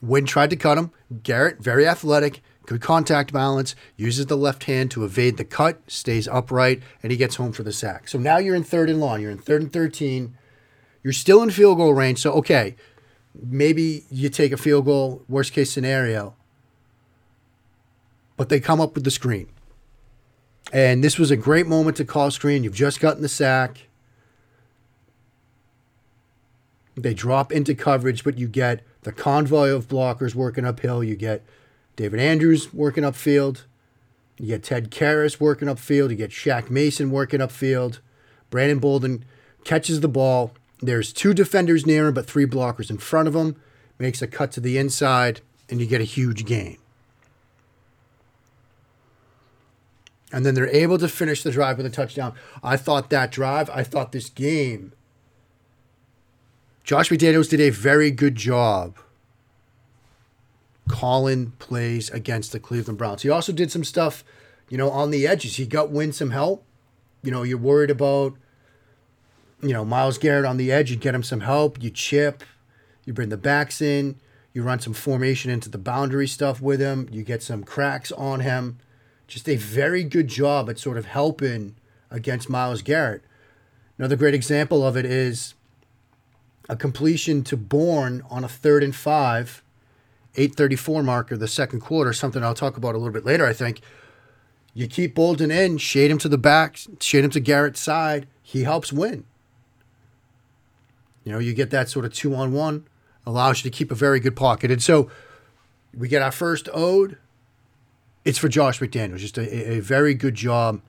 Wynn 0.01 0.25
tried 0.25 0.49
to 0.49 0.57
cut 0.57 0.77
him. 0.77 0.91
Garrett, 1.23 1.59
very 1.59 1.87
athletic, 1.87 2.41
good 2.65 2.81
contact 2.81 3.31
balance, 3.31 3.75
uses 3.95 4.25
the 4.25 4.35
left 4.35 4.65
hand 4.65 4.91
to 4.91 5.05
evade 5.05 5.37
the 5.37 5.45
cut, 5.45 5.79
stays 5.87 6.27
upright, 6.27 6.81
and 7.01 7.11
he 7.11 7.17
gets 7.17 7.35
home 7.35 7.53
for 7.53 7.63
the 7.63 7.71
sack. 7.71 8.09
So 8.09 8.19
now 8.19 8.37
you're 8.39 8.55
in 8.55 8.63
third 8.63 8.89
and 8.89 8.99
long. 8.99 9.21
You're 9.21 9.31
in 9.31 9.37
third 9.37 9.61
and 9.61 9.71
13. 9.71 10.35
You're 11.05 11.13
still 11.13 11.43
in 11.43 11.51
field 11.51 11.77
goal 11.77 11.93
range. 11.93 12.17
So, 12.17 12.31
okay, 12.31 12.75
maybe 13.39 14.05
you 14.09 14.27
take 14.27 14.51
a 14.51 14.57
field 14.57 14.85
goal, 14.85 15.21
worst 15.29 15.53
case 15.53 15.71
scenario. 15.71 16.33
But 18.37 18.49
they 18.49 18.59
come 18.59 18.81
up 18.81 18.95
with 18.95 19.03
the 19.03 19.11
screen. 19.11 19.47
And 20.73 21.03
this 21.03 21.19
was 21.19 21.29
a 21.29 21.37
great 21.37 21.67
moment 21.67 21.95
to 21.97 22.05
call 22.05 22.31
screen. 22.31 22.63
You've 22.63 22.73
just 22.73 22.99
gotten 22.99 23.21
the 23.21 23.29
sack. 23.29 23.85
They 26.97 27.13
drop 27.13 27.51
into 27.51 27.75
coverage, 27.75 28.23
but 28.23 28.39
you 28.39 28.47
get 28.47 28.81
the 29.03 29.11
convoy 29.11 29.69
of 29.69 29.87
blockers 29.87 30.33
working 30.33 30.65
uphill. 30.65 31.03
You 31.03 31.15
get 31.15 31.43
David 31.95 32.19
Andrews 32.19 32.73
working 32.73 33.03
upfield. 33.03 33.65
You 34.39 34.47
get 34.47 34.63
Ted 34.63 34.89
Karras 34.89 35.39
working 35.39 35.67
upfield. 35.67 36.09
You 36.09 36.15
get 36.15 36.31
Shaq 36.31 36.71
Mason 36.71 37.11
working 37.11 37.41
upfield. 37.41 37.99
Brandon 38.49 38.79
Bolden 38.79 39.23
catches 39.63 39.99
the 39.99 40.07
ball. 40.07 40.51
There's 40.81 41.13
two 41.13 41.33
defenders 41.33 41.85
near 41.85 42.07
him, 42.07 42.13
but 42.13 42.25
three 42.25 42.45
blockers 42.45 42.89
in 42.89 42.97
front 42.97 43.27
of 43.27 43.35
him. 43.35 43.55
Makes 43.97 44.21
a 44.21 44.27
cut 44.27 44.51
to 44.53 44.59
the 44.59 44.77
inside, 44.77 45.41
and 45.69 45.79
you 45.79 45.85
get 45.85 46.01
a 46.01 46.05
huge 46.05 46.45
gain. 46.45 46.77
And 50.33 50.45
then 50.45 50.53
they're 50.53 50.67
able 50.67 50.97
to 50.97 51.07
finish 51.07 51.43
the 51.43 51.51
drive 51.51 51.77
with 51.77 51.85
a 51.85 51.89
touchdown. 51.89 52.33
I 52.61 52.75
thought 52.75 53.09
that 53.09 53.31
drive, 53.31 53.69
I 53.69 53.83
thought 53.83 54.11
this 54.11 54.29
game 54.29 54.91
Josh 56.85 57.09
McDaniels 57.09 57.49
did 57.49 57.59
a 57.59 57.71
very 57.71 58.11
good 58.11 58.35
job 58.35 58.95
calling 60.87 61.51
plays 61.57 62.11
against 62.11 62.51
the 62.51 62.59
Cleveland 62.59 62.99
Browns. 62.99 63.23
He 63.23 63.29
also 63.29 63.51
did 63.51 63.71
some 63.71 63.83
stuff, 63.83 64.23
you 64.69 64.77
know, 64.77 64.91
on 64.91 65.09
the 65.09 65.25
edges. 65.25 65.55
He 65.55 65.65
got 65.65 65.89
Wynn 65.89 66.13
some 66.13 66.29
help. 66.29 66.63
You 67.23 67.31
know, 67.31 67.41
you're 67.41 67.57
worried 67.57 67.89
about, 67.89 68.35
you 69.61 69.73
know, 69.73 69.85
Myles 69.85 70.17
Garrett 70.17 70.45
on 70.45 70.57
the 70.57 70.71
edge. 70.71 70.91
You 70.91 70.97
get 70.97 71.15
him 71.15 71.23
some 71.23 71.41
help. 71.41 71.81
You 71.81 71.89
chip. 71.89 72.43
You 73.05 73.13
bring 73.13 73.29
the 73.29 73.37
backs 73.37 73.81
in. 73.81 74.19
You 74.53 74.63
run 74.63 74.79
some 74.79 74.93
formation 74.93 75.51
into 75.51 75.69
the 75.69 75.77
boundary 75.77 76.27
stuff 76.27 76.61
with 76.61 76.79
him. 76.79 77.09
You 77.11 77.23
get 77.23 77.43
some 77.43 77.63
cracks 77.63 78.11
on 78.13 78.39
him. 78.39 78.79
Just 79.27 79.49
a 79.49 79.55
very 79.55 80.03
good 80.03 80.27
job 80.27 80.69
at 80.69 80.79
sort 80.79 80.97
of 80.97 81.05
helping 81.05 81.75
against 82.11 82.49
Myles 82.49 82.81
Garrett. 82.81 83.23
Another 83.97 84.15
great 84.15 84.33
example 84.33 84.85
of 84.85 84.95
it 84.95 85.05
is 85.05 85.55
a 86.69 86.75
completion 86.75 87.43
to 87.43 87.57
Bourne 87.57 88.23
on 88.29 88.43
a 88.43 88.47
third 88.47 88.83
and 88.83 88.95
five, 88.95 89.63
834 90.35 91.03
marker, 91.03 91.37
the 91.37 91.47
second 91.47 91.79
quarter, 91.81 92.13
something 92.13 92.43
I'll 92.43 92.53
talk 92.53 92.77
about 92.77 92.95
a 92.95 92.97
little 92.97 93.13
bit 93.13 93.25
later, 93.25 93.45
I 93.45 93.53
think. 93.53 93.81
You 94.73 94.87
keep 94.87 95.15
Bolden 95.15 95.51
in, 95.51 95.77
shade 95.77 96.11
him 96.11 96.17
to 96.19 96.29
the 96.29 96.37
back, 96.37 96.77
shade 96.99 97.23
him 97.23 97.29
to 97.31 97.39
Garrett's 97.39 97.79
side. 97.79 98.27
He 98.41 98.63
helps 98.63 98.91
Wynn. 98.91 99.25
You 101.25 101.33
know, 101.33 101.39
you 101.39 101.53
get 101.53 101.71
that 101.71 101.89
sort 101.89 102.05
of 102.05 102.13
two 102.13 102.33
on 102.33 102.53
one, 102.53 102.85
allows 103.25 103.63
you 103.63 103.69
to 103.69 103.75
keep 103.75 103.91
a 103.91 103.95
very 103.95 104.21
good 104.21 104.35
pocket. 104.35 104.71
And 104.71 104.81
so 104.81 105.09
we 105.93 106.07
get 106.07 106.21
our 106.21 106.31
first 106.31 106.69
ode. 106.73 107.17
It's 108.23 108.37
for 108.37 108.47
Josh 108.47 108.79
McDaniels. 108.79 109.17
Just 109.17 109.37
a, 109.37 109.73
a 109.73 109.79
very 109.81 110.13
good 110.13 110.35
job 110.35 110.81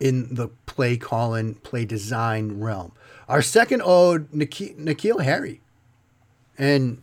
in 0.00 0.34
the 0.34 0.48
play 0.66 0.96
calling, 0.96 1.54
play 1.54 1.84
design 1.84 2.60
realm. 2.60 2.92
Our 3.28 3.40
second 3.40 3.82
ode, 3.84 4.30
N'Keal 4.32 5.22
Harry. 5.22 5.60
And, 6.58 7.02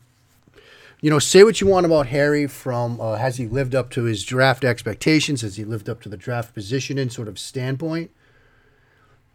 you 1.02 1.10
know, 1.10 1.20
say 1.20 1.44
what 1.44 1.62
you 1.62 1.68
want 1.68 1.86
about 1.86 2.08
Harry 2.08 2.46
from 2.48 3.02
uh, 3.02 3.16
has 3.16 3.38
he 3.38 3.48
lived 3.48 3.74
up 3.74 3.90
to 3.92 4.04
his 4.04 4.24
draft 4.24 4.64
expectations? 4.64 5.42
Has 5.42 5.56
he 5.56 5.64
lived 5.64 5.90
up 5.90 6.02
to 6.02 6.10
the 6.10 6.18
draft 6.18 6.54
position 6.54 6.98
and 6.98 7.12
sort 7.12 7.28
of 7.28 7.40
standpoint? 7.40 8.12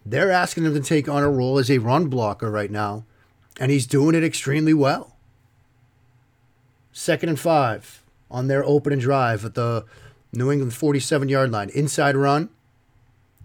They're 0.07 0.31
asking 0.31 0.65
him 0.65 0.75
to 0.75 0.81
take 0.81 1.09
on 1.09 1.25
a 1.25 1.31
role 1.31 1.59
as 1.59 1.69
a 1.69 1.79
run 1.79 2.07
blocker 2.07 2.49
right 2.49 2.71
now, 2.71 3.05
and 3.59 3.73
he's 3.73 3.87
doing 3.87 4.15
it 4.15 4.23
extremely 4.23 4.73
well. 4.73 5.17
Second 6.93 7.29
and 7.29 7.41
five 7.41 8.05
on 8.31 8.47
their 8.47 8.65
opening 8.65 9.01
drive 9.01 9.45
at 9.45 9.55
the 9.55 9.85
New 10.33 10.53
England 10.53 10.75
47 10.75 11.29
yard 11.29 11.51
line. 11.51 11.71
Inside 11.71 12.17
run 12.17 12.51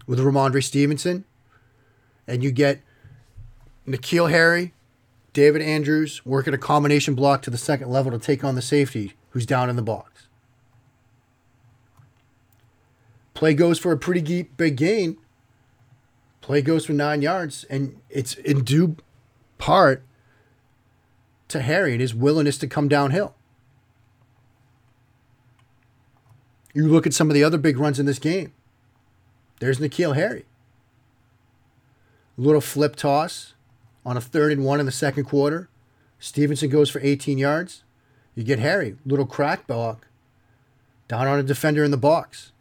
with 0.06 0.20
Rhamondre 0.20 0.62
Stevenson. 0.62 1.24
And 2.26 2.44
you 2.44 2.52
get 2.52 2.80
N'Keal 3.86 4.30
Harry, 4.30 4.72
David 5.32 5.62
Andrews 5.62 6.24
working 6.24 6.54
a 6.54 6.58
combination 6.58 7.14
block 7.14 7.42
to 7.42 7.50
the 7.50 7.58
second 7.58 7.90
level 7.90 8.12
to 8.12 8.18
take 8.18 8.44
on 8.44 8.54
the 8.54 8.62
safety 8.62 9.14
who's 9.30 9.46
down 9.46 9.68
in 9.68 9.76
the 9.76 9.82
box. 9.82 10.28
Play 13.34 13.54
goes 13.54 13.78
for 13.78 13.90
a 13.90 13.98
pretty 13.98 14.20
deep, 14.20 14.56
big 14.56 14.76
gain. 14.76 15.16
Play 16.42 16.60
goes 16.60 16.84
for 16.84 16.92
nine 16.92 17.22
yards, 17.22 17.64
and 17.70 18.00
it's 18.10 18.34
in 18.34 18.64
due 18.64 18.96
part 19.58 20.02
to 21.48 21.60
Harry 21.60 21.92
and 21.92 22.00
his 22.00 22.14
willingness 22.14 22.58
to 22.58 22.66
come 22.66 22.88
downhill. 22.88 23.34
You 26.74 26.88
look 26.88 27.06
at 27.06 27.14
some 27.14 27.30
of 27.30 27.34
the 27.34 27.44
other 27.44 27.58
big 27.58 27.78
runs 27.78 27.98
in 27.98 28.06
this 28.06 28.18
game. 28.18 28.52
There's 29.60 29.78
N'Keal 29.78 30.16
Harry. 30.16 30.44
Little 32.36 32.60
flip 32.60 32.96
toss 32.96 33.54
on 34.04 34.16
a 34.16 34.20
third 34.20 34.52
and 34.52 34.64
one 34.64 34.80
in 34.80 34.86
the 34.86 34.92
second 34.92 35.24
quarter. 35.24 35.68
Stevenson 36.18 36.70
goes 36.70 36.90
for 36.90 37.00
18 37.02 37.38
yards. 37.38 37.84
You 38.34 38.42
get 38.42 38.58
Harry, 38.58 38.96
little 39.04 39.26
crack 39.26 39.66
block, 39.66 40.08
down 41.06 41.26
on 41.26 41.38
a 41.38 41.42
defender 41.42 41.84
in 41.84 41.90
the 41.90 41.96
box. 41.96 42.51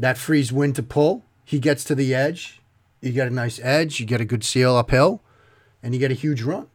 That 0.00 0.18
frees 0.18 0.52
Wynn 0.52 0.72
to 0.72 0.82
pull. 0.82 1.24
He 1.44 1.58
gets 1.58 1.84
to 1.84 1.94
the 1.94 2.14
edge. 2.14 2.60
You 3.00 3.12
get 3.12 3.28
a 3.28 3.34
nice 3.34 3.60
edge. 3.62 4.00
You 4.00 4.06
get 4.06 4.20
a 4.20 4.24
good 4.24 4.42
seal 4.42 4.74
uphill, 4.74 5.22
and 5.82 5.94
you 5.94 6.00
get 6.00 6.10
a 6.10 6.14
huge 6.14 6.42
run. 6.42 6.68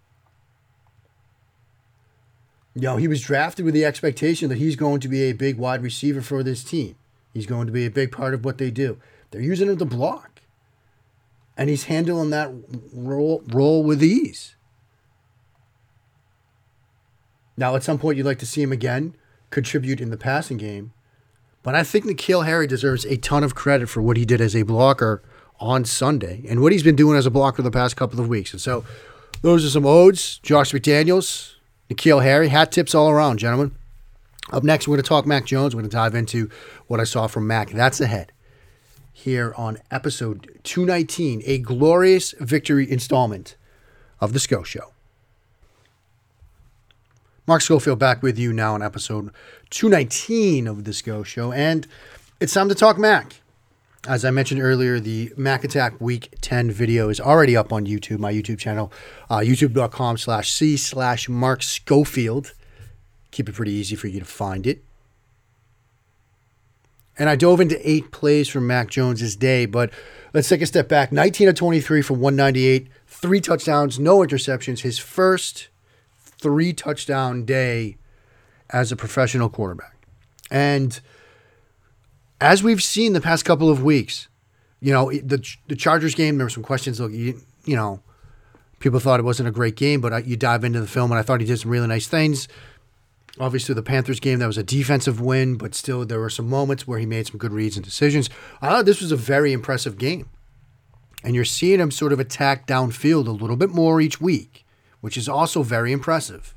You 2.75 2.81
know, 2.81 2.97
he 2.97 3.07
was 3.07 3.21
drafted 3.21 3.65
with 3.65 3.73
the 3.73 3.85
expectation 3.85 4.49
that 4.49 4.59
he's 4.59 4.75
going 4.75 4.99
to 4.99 5.07
be 5.07 5.23
a 5.23 5.33
big 5.33 5.57
wide 5.57 5.81
receiver 5.81 6.21
for 6.21 6.43
this 6.43 6.63
team. 6.63 6.95
He's 7.33 7.45
going 7.45 7.65
to 7.67 7.73
be 7.73 7.85
a 7.85 7.89
big 7.89 8.11
part 8.11 8.33
of 8.33 8.45
what 8.45 8.57
they 8.57 8.69
do. 8.69 8.97
They're 9.31 9.41
using 9.41 9.69
him 9.69 9.77
to 9.77 9.85
block 9.85 10.41
and 11.57 11.69
he's 11.69 11.85
handling 11.85 12.29
that 12.31 12.51
role, 12.93 13.43
role 13.47 13.83
with 13.83 14.03
ease. 14.03 14.55
Now, 17.57 17.75
at 17.75 17.83
some 17.83 17.97
point, 17.97 18.17
you'd 18.17 18.25
like 18.25 18.39
to 18.39 18.45
see 18.45 18.61
him 18.61 18.71
again 18.71 19.15
contribute 19.49 20.01
in 20.01 20.09
the 20.09 20.17
passing 20.17 20.57
game, 20.57 20.91
but 21.65 21.73
I 21.73 21.83
think 21.83 22.05
N'Keal 22.05 22.45
Harry 22.45 22.67
deserves 22.67 23.05
a 23.05 23.17
ton 23.17 23.43
of 23.43 23.55
credit 23.55 23.89
for 23.89 23.99
what 23.99 24.17
he 24.17 24.23
did 24.23 24.39
as 24.39 24.55
a 24.55 24.61
blocker 24.61 25.23
on 25.59 25.83
Sunday 25.83 26.43
and 26.47 26.61
what 26.61 26.71
he's 26.71 26.83
been 26.83 26.95
doing 26.95 27.17
as 27.17 27.25
a 27.25 27.31
blocker 27.31 27.63
the 27.63 27.71
past 27.71 27.95
couple 27.95 28.19
of 28.19 28.27
weeks. 28.27 28.53
And 28.53 28.61
so, 28.61 28.85
those 29.41 29.65
are 29.65 29.69
some 29.69 29.85
odes. 29.85 30.37
Josh 30.43 30.73
McDaniels, 30.73 31.55
N'Keal 31.89 32.21
Harry, 32.21 32.49
hat 32.49 32.71
tips 32.71 32.93
all 32.93 33.09
around, 33.09 33.39
gentlemen. 33.39 33.75
Up 34.51 34.63
next, 34.63 34.87
we're 34.87 34.97
going 34.97 35.03
to 35.03 35.09
talk 35.09 35.25
Mac 35.25 35.45
Jones. 35.45 35.73
We're 35.73 35.81
going 35.81 35.89
to 35.89 35.95
dive 35.95 36.13
into 36.13 36.51
what 36.85 36.99
I 36.99 37.03
saw 37.03 37.25
from 37.25 37.47
Mac. 37.47 37.71
That's 37.71 37.99
ahead 37.99 38.31
here 39.11 39.51
on 39.57 39.79
episode 39.89 40.59
219, 40.61 41.41
a 41.45 41.57
glorious 41.57 42.35
victory 42.39 42.89
installment 42.89 43.55
of 44.21 44.33
The 44.33 44.39
Sco 44.39 44.61
Show. 44.61 44.94
Mark 47.47 47.61
Schofield 47.61 47.99
back 47.99 48.23
with 48.23 48.39
you 48.39 48.51
now 48.51 48.73
on 48.73 48.81
episode 48.81 49.29
219 49.69 50.65
of 50.65 50.83
The 50.83 50.93
Sco 50.93 51.21
Show, 51.21 51.51
and 51.51 51.85
it's 52.39 52.53
time 52.53 52.69
to 52.69 52.75
talk 52.75 52.97
Mac. 52.97 53.41
As 54.07 54.25
I 54.25 54.31
mentioned 54.31 54.61
earlier, 54.61 54.99
the 54.99 55.31
Mac 55.37 55.63
Attack 55.63 56.01
Week 56.01 56.33
10 56.41 56.71
video 56.71 57.07
is 57.09 57.19
already 57.19 57.55
up 57.55 57.71
on 57.71 57.85
YouTube, 57.85 58.17
my 58.17 58.33
YouTube 58.33 58.57
channel, 58.57 58.91
uh, 59.29 59.37
youtube.com 59.37 60.17
slash 60.17 60.51
C 60.51 60.75
slash 60.75 61.29
Mark 61.29 61.61
Schofield. 61.61 62.53
Keep 63.29 63.49
it 63.49 63.53
pretty 63.53 63.73
easy 63.73 63.95
for 63.95 64.07
you 64.07 64.19
to 64.19 64.25
find 64.25 64.65
it. 64.65 64.83
And 67.19 67.29
I 67.29 67.35
dove 67.35 67.61
into 67.61 67.79
eight 67.87 68.11
plays 68.11 68.49
from 68.49 68.65
Mac 68.65 68.89
Jones's 68.89 69.35
day, 69.35 69.67
but 69.67 69.91
let's 70.33 70.49
take 70.49 70.63
a 70.63 70.65
step 70.65 70.87
back. 70.87 71.11
19 71.11 71.49
of 71.49 71.55
23 71.55 72.01
for 72.01 72.13
198, 72.13 72.87
three 73.05 73.39
touchdowns, 73.39 73.99
no 73.99 74.17
interceptions. 74.17 74.79
His 74.79 74.97
first 74.97 75.69
three 76.45 76.73
touchdown 76.73 77.43
day 77.43 77.97
as 78.69 78.91
a 78.91 78.95
professional 78.95 79.49
quarterback. 79.49 80.05
And 80.51 80.99
as 82.39 82.61
we've 82.61 82.83
seen 82.83 83.13
the 83.13 83.21
past 83.21 83.43
couple 83.45 83.67
of 83.67 83.83
weeks, 83.83 84.27
you 84.79 84.93
know, 84.93 85.09
the 85.11 85.43
the 85.65 85.75
Chargers 85.75 86.13
game, 86.13 86.37
there 86.37 86.45
were 86.45 86.51
some 86.51 86.61
questions. 86.61 86.99
Look, 86.99 87.11
you, 87.13 87.41
you 87.65 87.75
know, 87.75 87.99
people 88.77 88.99
thought 88.99 89.19
it 89.19 89.23
wasn't 89.23 89.49
a 89.49 89.51
great 89.51 89.75
game, 89.75 90.01
but 90.01 90.13
I, 90.13 90.19
you 90.19 90.37
dive 90.37 90.63
into 90.63 90.79
the 90.79 90.85
film, 90.85 91.11
and 91.11 91.17
I 91.17 91.23
thought 91.23 91.41
he 91.41 91.47
did 91.47 91.59
some 91.59 91.71
really 91.71 91.87
nice 91.87 92.07
things. 92.07 92.47
Obviously, 93.39 93.73
the 93.73 93.81
Panthers 93.81 94.19
game, 94.19 94.37
that 94.37 94.45
was 94.45 94.59
a 94.59 94.63
defensive 94.63 95.19
win, 95.19 95.55
but 95.55 95.73
still, 95.73 96.05
there 96.05 96.19
were 96.19 96.29
some 96.29 96.47
moments 96.47 96.85
where 96.85 96.99
he 96.99 97.07
made 97.07 97.25
some 97.25 97.39
good 97.39 97.53
reads 97.53 97.75
and 97.75 97.83
decisions. 97.83 98.29
I 98.61 98.69
thought 98.69 98.85
this 98.85 99.01
was 99.01 99.11
a 99.11 99.17
very 99.17 99.51
impressive 99.51 99.97
game. 99.97 100.29
And 101.23 101.33
you're 101.33 101.43
seeing 101.43 101.79
him 101.79 101.89
sort 101.89 102.13
of 102.13 102.19
attack 102.19 102.67
downfield 102.67 103.25
a 103.25 103.31
little 103.31 103.55
bit 103.55 103.71
more 103.71 103.99
each 103.99 104.21
week 104.21 104.64
which 105.05 105.17
is 105.17 105.29
also 105.29 105.61
very 105.61 105.91
impressive. 105.91 106.55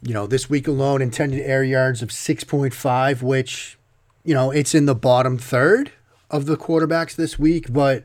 You 0.00 0.14
know, 0.14 0.26
this 0.26 0.48
week 0.48 0.66
alone, 0.66 1.02
intended 1.02 1.42
air 1.42 1.62
yards 1.62 2.00
of 2.00 2.08
6.5, 2.08 3.20
which, 3.20 3.76
you 4.24 4.32
know, 4.32 4.50
it's 4.50 4.74
in 4.74 4.86
the 4.86 4.94
bottom 4.94 5.36
third 5.36 5.92
of 6.30 6.46
the 6.46 6.56
quarterbacks 6.56 7.14
this 7.14 7.38
week, 7.38 7.70
but 7.70 8.04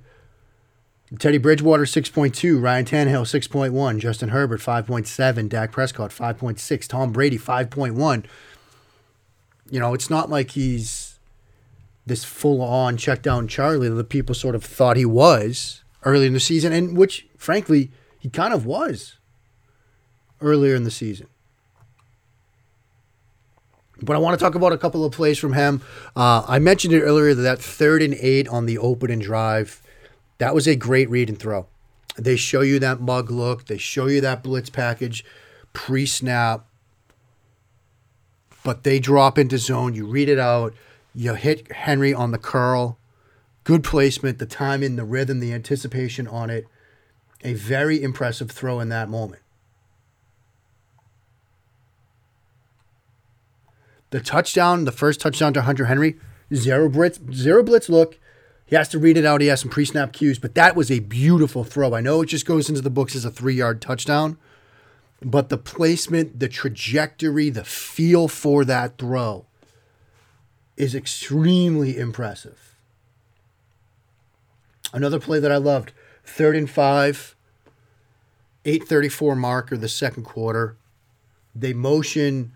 Teddy 1.17 1.37
Bridgewater 1.37 1.85
6.2, 1.85 2.61
Ryan 2.61 2.83
Tannehill 2.83 3.23
6.1, 3.23 3.99
Justin 3.99 4.29
Herbert 4.29 4.59
5.7, 4.59 5.47
Dak 5.47 5.71
Prescott 5.71 6.11
5.6, 6.11 6.85
Tom 6.89 7.13
Brady 7.13 7.37
5.1. 7.37 8.25
You 9.71 9.79
know, 9.79 9.93
it's 9.93 10.09
not 10.09 10.29
like 10.29 10.51
he's 10.51 11.19
this 12.05 12.25
full 12.25 12.61
on 12.61 12.97
check 12.97 13.21
down 13.21 13.47
Charlie 13.47 13.87
that 13.87 13.95
the 13.95 14.03
people 14.03 14.35
sort 14.35 14.55
of 14.55 14.65
thought 14.65 14.97
he 14.97 15.05
was 15.05 15.85
early 16.03 16.27
in 16.27 16.33
the 16.33 16.41
season, 16.41 16.73
and 16.73 16.97
which, 16.97 17.27
frankly, 17.37 17.91
he 18.19 18.29
kind 18.29 18.53
of 18.53 18.65
was 18.65 19.17
earlier 20.41 20.75
in 20.75 20.83
the 20.83 20.91
season. 20.91 21.27
But 24.01 24.15
I 24.15 24.19
want 24.19 24.37
to 24.39 24.43
talk 24.43 24.55
about 24.55 24.71
a 24.71 24.77
couple 24.77 25.03
of 25.03 25.11
plays 25.11 25.37
from 25.37 25.53
him. 25.53 25.81
Uh, 26.15 26.43
I 26.47 26.59
mentioned 26.59 26.93
it 26.93 27.01
earlier 27.01 27.33
that, 27.33 27.41
that 27.41 27.59
third 27.59 28.01
and 28.01 28.13
eight 28.15 28.47
on 28.47 28.65
the 28.65 28.77
opening 28.77 29.19
drive, 29.19 29.81
that 30.37 30.55
was 30.55 30.67
a 30.67 30.75
great 30.75 31.09
read 31.09 31.29
and 31.29 31.37
throw. 31.37 31.67
They 32.17 32.35
show 32.35 32.61
you 32.61 32.79
that 32.79 33.01
mug 33.01 33.31
look, 33.31 33.65
they 33.65 33.77
show 33.77 34.07
you 34.07 34.21
that 34.21 34.43
blitz 34.43 34.69
package 34.69 35.23
pre 35.73 36.05
snap, 36.05 36.65
but 38.63 38.83
they 38.83 38.99
drop 38.99 39.37
into 39.37 39.57
zone. 39.57 39.95
You 39.95 40.05
read 40.05 40.29
it 40.29 40.39
out, 40.39 40.73
you 41.13 41.35
hit 41.35 41.71
Henry 41.71 42.13
on 42.13 42.31
the 42.31 42.37
curl. 42.37 42.97
Good 43.63 43.83
placement, 43.83 44.39
the 44.39 44.45
timing, 44.45 44.95
the 44.95 45.05
rhythm, 45.05 45.39
the 45.39 45.53
anticipation 45.53 46.27
on 46.27 46.49
it. 46.49 46.65
A 47.43 47.53
very 47.53 48.01
impressive 48.01 48.51
throw 48.51 48.79
in 48.79 48.89
that 48.89 49.09
moment. 49.09 49.41
The 54.09 54.19
touchdown, 54.19 54.85
the 54.85 54.91
first 54.91 55.19
touchdown 55.21 55.53
to 55.53 55.61
Hunter 55.61 55.85
Henry, 55.85 56.17
zero 56.53 56.89
blitz, 56.89 57.19
zero 57.31 57.63
blitz 57.63 57.89
look. 57.89 58.17
He 58.65 58.75
has 58.75 58.89
to 58.89 58.99
read 58.99 59.17
it 59.17 59.25
out. 59.25 59.41
He 59.41 59.47
has 59.47 59.61
some 59.61 59.69
pre-snap 59.69 60.13
cues, 60.13 60.37
but 60.37 60.55
that 60.55 60.75
was 60.75 60.91
a 60.91 60.99
beautiful 60.99 61.63
throw. 61.63 61.93
I 61.93 62.01
know 62.01 62.21
it 62.21 62.27
just 62.27 62.45
goes 62.45 62.69
into 62.69 62.81
the 62.81 62.89
books 62.89 63.15
as 63.15 63.25
a 63.25 63.31
three-yard 63.31 63.81
touchdown, 63.81 64.37
but 65.21 65.49
the 65.49 65.57
placement, 65.57 66.39
the 66.39 66.47
trajectory, 66.47 67.49
the 67.49 67.63
feel 67.63 68.27
for 68.27 68.65
that 68.65 68.97
throw 68.97 69.45
is 70.77 70.95
extremely 70.95 71.97
impressive. 71.97 72.75
Another 74.93 75.19
play 75.19 75.39
that 75.39 75.51
I 75.51 75.57
loved, 75.57 75.91
third 76.29 76.55
and 76.55 76.69
five, 76.69 77.35
834 78.65 79.35
marker 79.35 79.77
the 79.77 79.89
second 79.89 80.23
quarter. 80.23 80.75
They 81.55 81.73
motion 81.73 82.53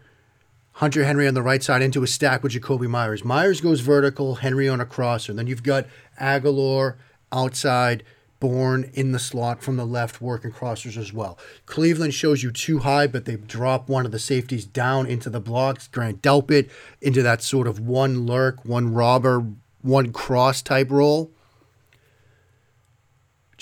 Hunter 0.73 1.03
Henry 1.03 1.27
on 1.27 1.33
the 1.33 1.41
right 1.41 1.61
side 1.61 1.81
into 1.81 2.03
a 2.03 2.07
stack 2.07 2.43
with 2.43 2.53
Jakobi 2.53 2.87
Meyers. 2.87 3.23
Meyers 3.23 3.61
goes 3.61 3.81
vertical, 3.81 4.35
Henry 4.35 4.67
on 4.67 4.81
a 4.81 4.85
crosser. 4.85 5.31
And 5.31 5.39
then 5.39 5.47
you've 5.47 5.63
got 5.63 5.85
Agholor 6.19 6.95
outside, 7.31 8.03
Bourne 8.39 8.91
in 8.93 9.13
the 9.13 9.19
slot 9.19 9.63
from 9.63 9.77
the 9.77 9.85
left, 9.85 10.21
working 10.21 10.51
crossers 10.51 10.97
as 10.97 11.13
well. 11.13 11.37
Cleveland 11.65 12.13
shows 12.13 12.43
you 12.43 12.51
too 12.51 12.79
high, 12.79 13.07
but 13.07 13.23
they 13.23 13.37
drop 13.37 13.87
one 13.87 14.05
of 14.05 14.11
the 14.11 14.19
safeties 14.19 14.65
down 14.65 15.07
into 15.07 15.29
the 15.29 15.39
blocks. 15.39 15.87
Grant 15.87 16.21
Delpit 16.21 16.69
into 17.01 17.23
that 17.23 17.41
sort 17.41 17.67
of 17.67 17.79
one 17.79 18.25
lurk, 18.25 18.65
one 18.65 18.93
robber, 18.93 19.45
one 19.81 20.11
cross 20.11 20.61
type 20.61 20.91
role. 20.91 21.31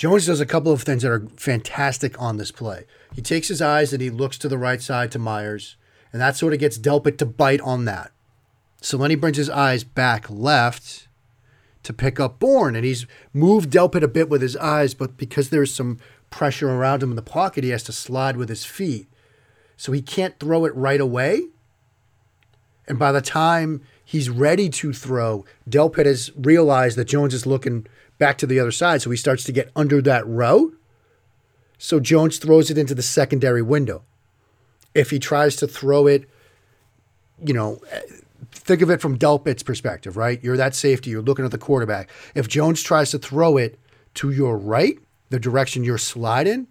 Jones 0.01 0.25
does 0.25 0.41
a 0.41 0.47
couple 0.47 0.71
of 0.71 0.81
things 0.81 1.03
that 1.03 1.11
are 1.11 1.27
fantastic 1.37 2.19
on 2.19 2.37
this 2.37 2.49
play. 2.49 2.85
He 3.13 3.21
takes 3.21 3.49
his 3.49 3.61
eyes 3.61 3.93
and 3.93 4.01
he 4.01 4.09
looks 4.09 4.35
to 4.39 4.49
the 4.49 4.57
right 4.57 4.81
side 4.81 5.11
to 5.11 5.19
Meyers, 5.19 5.75
And 6.11 6.19
that 6.19 6.35
sort 6.35 6.53
of 6.53 6.59
gets 6.59 6.79
Delpit 6.79 7.19
to 7.19 7.25
bite 7.27 7.61
on 7.61 7.85
that. 7.85 8.11
So 8.81 8.97
then 8.97 9.11
he 9.11 9.15
brings 9.15 9.37
his 9.37 9.51
eyes 9.51 9.83
back 9.83 10.27
left 10.27 11.07
to 11.83 11.93
pick 11.93 12.19
up 12.19 12.39
Bourne. 12.39 12.75
And 12.75 12.83
he's 12.83 13.05
moved 13.31 13.69
Delpit 13.69 14.01
a 14.01 14.07
bit 14.07 14.27
with 14.27 14.41
his 14.41 14.57
eyes, 14.57 14.95
but 14.95 15.17
because 15.17 15.51
there's 15.51 15.71
some 15.71 15.99
pressure 16.31 16.71
around 16.71 17.03
him 17.03 17.11
in 17.11 17.15
the 17.15 17.21
pocket, 17.21 17.63
he 17.63 17.69
has 17.69 17.83
to 17.83 17.91
slide 17.91 18.37
with 18.37 18.49
his 18.49 18.65
feet. 18.65 19.07
So 19.77 19.91
he 19.91 20.01
can't 20.01 20.39
throw 20.39 20.65
it 20.65 20.73
right 20.75 20.99
away. 20.99 21.43
And 22.87 22.97
by 22.97 23.11
the 23.11 23.21
time 23.21 23.83
he's 24.11 24.29
ready 24.29 24.67
to 24.67 24.91
throw, 24.91 25.45
Delpit 25.69 26.05
has 26.05 26.31
realized 26.35 26.97
that 26.97 27.05
Jones 27.05 27.33
is 27.33 27.45
looking 27.45 27.87
back 28.19 28.37
to 28.39 28.45
the 28.45 28.59
other 28.59 28.69
side. 28.69 29.01
So 29.01 29.09
he 29.09 29.15
starts 29.15 29.45
to 29.45 29.53
get 29.53 29.71
under 29.73 30.01
that 30.01 30.27
route. 30.27 30.73
So 31.77 32.01
Jones 32.01 32.37
throws 32.37 32.69
it 32.69 32.77
into 32.77 32.93
the 32.93 33.03
secondary 33.03 33.61
window 33.61 34.03
if 34.93 35.11
he 35.11 35.17
tries 35.17 35.55
to 35.55 35.65
throw 35.65 36.07
it, 36.07 36.29
you 37.41 37.53
know, 37.53 37.79
think 38.51 38.81
of 38.81 38.89
it 38.89 38.99
from 38.99 39.17
Delpit's 39.17 39.63
perspective, 39.63 40.17
right? 40.17 40.43
You're 40.43 40.57
that 40.57 40.75
safety, 40.75 41.09
you're 41.09 41.21
looking 41.21 41.45
at 41.45 41.51
the 41.51 41.57
quarterback. 41.57 42.09
If 42.35 42.49
Jones 42.49 42.83
tries 42.83 43.11
to 43.11 43.17
throw 43.17 43.55
it 43.55 43.79
to 44.15 44.29
your 44.29 44.57
right, 44.57 44.99
the 45.29 45.39
direction 45.39 45.85
you're 45.85 45.97
sliding, 45.97 46.67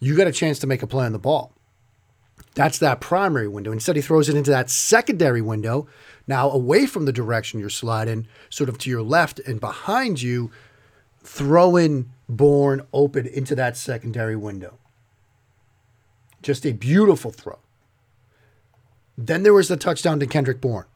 you 0.00 0.16
got 0.16 0.26
a 0.26 0.32
chance 0.32 0.58
to 0.60 0.66
make 0.66 0.82
a 0.82 0.86
play 0.86 1.04
on 1.04 1.12
the 1.12 1.18
ball. 1.18 1.52
That's 2.56 2.78
that 2.78 3.00
primary 3.02 3.46
window. 3.48 3.70
Instead, 3.70 3.96
he 3.96 4.02
throws 4.02 4.30
it 4.30 4.34
into 4.34 4.50
that 4.50 4.70
secondary 4.70 5.42
window, 5.42 5.86
now 6.26 6.50
away 6.50 6.86
from 6.86 7.04
the 7.04 7.12
direction 7.12 7.60
you're 7.60 7.68
sliding, 7.68 8.26
sort 8.48 8.70
of 8.70 8.78
to 8.78 8.90
your 8.90 9.02
left 9.02 9.38
and 9.40 9.60
behind 9.60 10.22
you, 10.22 10.50
throwing 11.22 12.10
Bourne 12.30 12.80
open 12.94 13.26
into 13.26 13.54
that 13.56 13.76
secondary 13.76 14.36
window. 14.36 14.78
Just 16.40 16.64
a 16.64 16.72
beautiful 16.72 17.30
throw. 17.30 17.58
Then 19.18 19.42
there 19.42 19.52
was 19.52 19.68
the 19.68 19.76
touchdown 19.76 20.18
to 20.20 20.26
Kendrick 20.26 20.62
Bourne. 20.62 20.86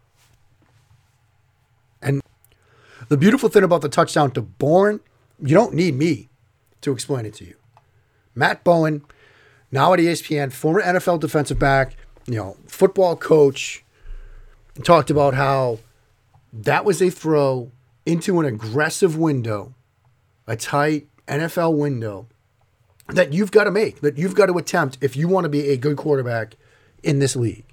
And 2.01 2.23
the 3.09 3.18
beautiful 3.18 3.51
thing 3.51 3.64
about 3.64 3.83
the 3.83 3.90
touchdown 3.90 4.31
to 4.31 4.40
Bourne, 4.40 5.01
you 5.38 5.55
don't 5.55 5.75
need 5.75 5.94
me 5.94 6.31
to 6.81 6.90
explain 6.90 7.27
it 7.27 7.35
to 7.35 7.44
you. 7.44 7.57
Matt 8.35 8.64
Bowen, 8.64 9.05
now 9.72 9.92
at 9.92 9.98
ESPN, 9.98 10.52
former 10.52 10.83
NFL 10.83 11.20
defensive 11.20 11.59
back, 11.59 11.96
you 12.26 12.37
know, 12.37 12.56
football 12.66 13.16
coach, 13.16 13.85
talked 14.83 15.11
about 15.11 15.35
how 15.35 15.78
that 16.52 16.85
was 16.85 17.00
a 17.00 17.11
throw 17.11 17.70
into 18.06 18.40
an 18.40 18.46
aggressive 18.46 19.16
window, 19.16 19.74
a 20.46 20.56
tight 20.56 21.06
NFL 21.28 21.76
window 21.76 22.26
that 23.09 23.33
you've 23.33 23.52
got 23.52 23.64
to 23.64 23.70
make, 23.70 24.00
that 24.00 24.18
you've 24.18 24.35
got 24.35 24.46
to 24.46 24.59
attempt 24.59 24.98
if 25.00 25.16
you 25.16 25.28
want 25.28 25.44
to 25.44 25.48
be 25.48 25.68
a 25.68 25.76
good 25.76 25.96
quarterback 25.96 26.56
in 27.02 27.18
this 27.18 27.37
league. 27.37 27.64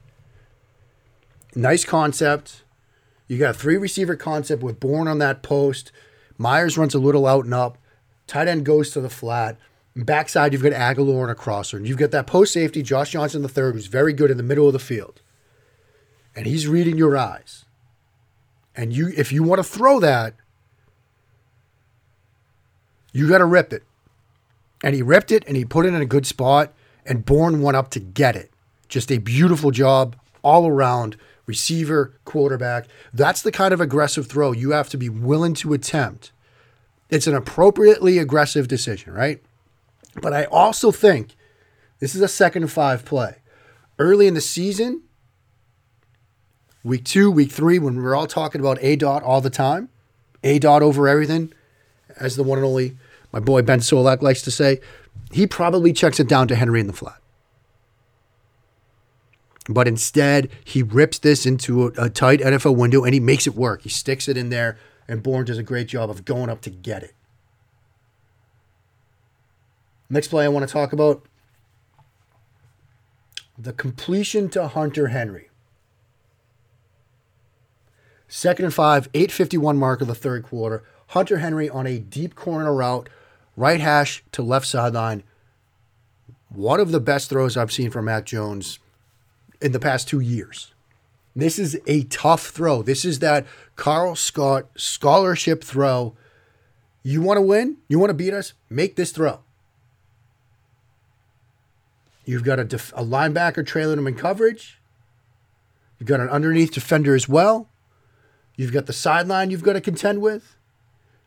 Nice 1.55 1.86
concept. 1.86 2.63
You 3.27 3.38
got 3.38 3.55
a 3.55 3.57
three 3.57 3.77
receiver 3.77 4.15
concept 4.15 4.62
with 4.63 4.79
Bourne 4.79 5.07
on 5.07 5.17
that 5.19 5.43
post. 5.43 5.91
Meyers 6.38 6.77
runs 6.77 6.93
a 6.93 6.99
little 6.99 7.25
out 7.25 7.45
and 7.45 7.53
up. 7.53 7.77
Tight 8.25 8.47
end 8.47 8.65
goes 8.65 8.91
to 8.91 9.01
the 9.01 9.10
flat. 9.10 9.57
Backside, 10.05 10.53
you've 10.53 10.63
got 10.63 10.73
Agholor 10.73 11.23
and 11.23 11.31
a 11.31 11.36
crosser. 11.36 11.77
And 11.77 11.88
you've 11.88 11.97
got 11.97 12.12
that 12.12 12.27
post 12.27 12.53
safety, 12.53 12.81
Josh 12.81 13.12
Johnson 13.12 13.41
the 13.41 13.49
third, 13.49 13.73
who's 13.73 13.88
very 13.88 14.13
good 14.13 14.29
in 14.29 14.38
the 14.38 14.43
middle 14.43 14.67
of 14.67 14.73
the 14.73 14.79
field. 14.79 15.21
And 16.36 16.45
he's 16.45 16.67
reading 16.67 16.97
your 16.97 17.17
eyes. 17.17 17.65
And 18.75 18.93
you 18.93 19.12
if 19.17 19.31
you 19.31 19.41
want 19.41 19.60
to 19.60 19.63
throw 19.63 19.99
that, 19.99 20.36
you 23.12 23.27
got 23.27 23.39
to 23.39 23.45
rip 23.45 23.73
it 23.73 23.83
and 24.83 24.93
he 24.93 25.01
ripped 25.01 25.31
it 25.31 25.43
and 25.47 25.57
he 25.57 25.65
put 25.65 25.86
it 25.86 25.93
in 25.93 26.01
a 26.01 26.05
good 26.05 26.27
spot 26.27 26.73
and 27.05 27.25
Bourne 27.25 27.62
went 27.62 27.77
up 27.77 27.89
to 27.91 27.99
get 27.99 28.36
it. 28.36 28.51
Just 28.88 29.12
a 29.12 29.17
beautiful 29.17 29.71
job 29.71 30.15
all 30.43 30.67
around, 30.67 31.17
receiver, 31.47 32.13
quarterback. 32.25 32.88
That's 33.12 33.41
the 33.41 33.51
kind 33.51 33.73
of 33.73 33.81
aggressive 33.81 34.27
throw 34.27 34.51
you 34.51 34.71
have 34.71 34.89
to 34.89 34.97
be 34.97 35.10
willing 35.10 35.55
to 35.55 35.73
attempt. 35.73 36.31
It's 37.10 37.27
an 37.27 37.33
appropriately 37.36 38.19
aggressive 38.19 38.67
decision, 38.67 39.13
right? 39.13 39.41
But 40.21 40.34
I 40.34 40.45
also 40.45 40.91
think 40.91 41.36
this 41.99 42.15
is 42.15 42.21
a 42.21 42.27
second 42.27 42.63
and 42.63 42.71
five 42.71 43.06
play. 43.06 43.38
Early 43.99 44.27
in 44.27 44.34
the 44.34 44.41
season, 44.41 45.03
week 46.84 47.03
two, 47.03 47.32
week 47.32 47.51
three, 47.51 47.80
when 47.80 47.97
we 47.97 48.03
are 48.03 48.15
all 48.15 48.27
talking 48.27 48.62
about 48.62 48.77
A 48.82 48.95
dot 48.95 49.23
all 49.23 49.41
the 49.41 49.49
time, 49.49 49.89
A 50.43 50.60
dot 50.60 50.82
over 50.82 51.08
everything, 51.08 51.53
as 52.19 52.36
the 52.36 52.43
one 52.43 52.58
and 52.58 52.65
only 52.65 52.97
my 53.32 53.39
boy 53.39 53.62
Ben 53.62 53.80
Solak 53.80 54.21
likes 54.21 54.41
to 54.43 54.51
say, 54.51 54.80
he 55.32 55.45
probably 55.45 55.91
checks 55.93 56.19
it 56.19 56.27
down 56.27 56.47
to 56.47 56.56
Henry 56.56 56.80
in 56.80 56.88
the 56.88 56.93
flat. 56.93 57.19
But 59.69 59.88
instead, 59.88 60.49
he 60.63 60.82
rips 60.82 61.19
this 61.19 61.45
into 61.45 61.88
a, 61.88 62.06
a, 62.06 62.10
tight 62.10 62.39
NFL 62.39 62.77
window 62.77 63.03
and 63.03 63.13
he 63.13 63.19
makes 63.19 63.45
it 63.47 63.53
work. 63.53 63.82
He 63.82 63.89
sticks 63.89 64.30
it 64.30 64.38
in 64.38 64.49
there, 64.49 64.77
and 65.10 65.21
Bourne 65.21 65.43
does 65.43 65.58
a 65.58 65.63
great 65.63 65.88
job 65.88 66.10
of 66.10 66.23
going 66.23 66.49
up 66.49 66.62
to 66.62 66.69
get 66.69 67.03
it. 67.03 67.13
Next 70.10 70.30
play 70.30 70.46
I 70.46 70.50
want 70.50 70.67
to 70.67 70.72
talk 70.72 70.93
about 70.93 71.26
the 73.58 73.74
completion 73.74 74.50
to 74.50 74.67
Hunter 74.67 75.08
Henry. 75.08 75.50
Second 78.28 78.65
and 78.65 78.74
five, 78.74 79.10
851 79.13 79.78
mark 79.78 80.02
of 80.02 80.08
the 80.08 80.15
third 80.15 80.43
quarter. 80.43 80.84
Hunter 81.08 81.38
Henry 81.38 81.70
on 81.70 81.88
a 81.88 82.00
deep 82.00 82.36
corner 82.36 82.74
route 82.74 83.10
right 83.56 83.80
hash 83.80 84.24
to 84.34 84.41
left 84.41 84.67
sideline. 84.67 85.24
one 86.50 86.80
of 86.80 86.91
the 86.91 87.00
best 87.00 87.30
throws 87.30 87.58
I've 87.58 87.72
seen 87.74 87.89
from 87.89 88.06
Mac 88.06 88.26
Jones 88.26 88.80
in 89.62 89.74
the 89.74 89.80
past 89.80 90.08
two 90.08 90.22
years. 90.22 90.74
This 91.36 91.60
is 91.60 91.80
a 91.86 92.04
tough 92.04 92.48
throw. 92.48 92.82
This 92.82 93.04
is 93.06 93.20
that 93.20 93.46
Carl 93.76 94.15
Scott 94.15 94.67
scholarship 94.76 95.63
throw. 95.63 96.15
You 97.04 97.22
want 97.22 97.38
to 97.38 97.41
win? 97.41 97.78
You 97.88 98.00
want 98.00 98.10
to 98.12 98.15
beat 98.15 98.34
us? 98.34 98.54
Make 98.70 98.96
this 98.96 99.12
throw. 99.12 99.41
You've 102.28 102.44
got 102.44 102.60
a, 102.60 102.66
def- 102.66 102.92
a 102.94 103.06
linebacker 103.06 103.66
trailing 103.66 103.98
him 103.98 104.06
in 104.06 104.16
coverage. 104.16 104.82
You've 105.98 106.10
got 106.10 106.20
an 106.20 106.28
underneath 106.28 106.74
defender 106.74 107.16
as 107.16 107.30
well. 107.30 107.70
You've 108.58 108.74
got 108.74 108.86
the 108.86 108.92
sideline 108.92 109.50
you've 109.50 109.63
got 109.63 109.74
to 109.74 109.82
contend 109.82 110.22
with. 110.22 110.58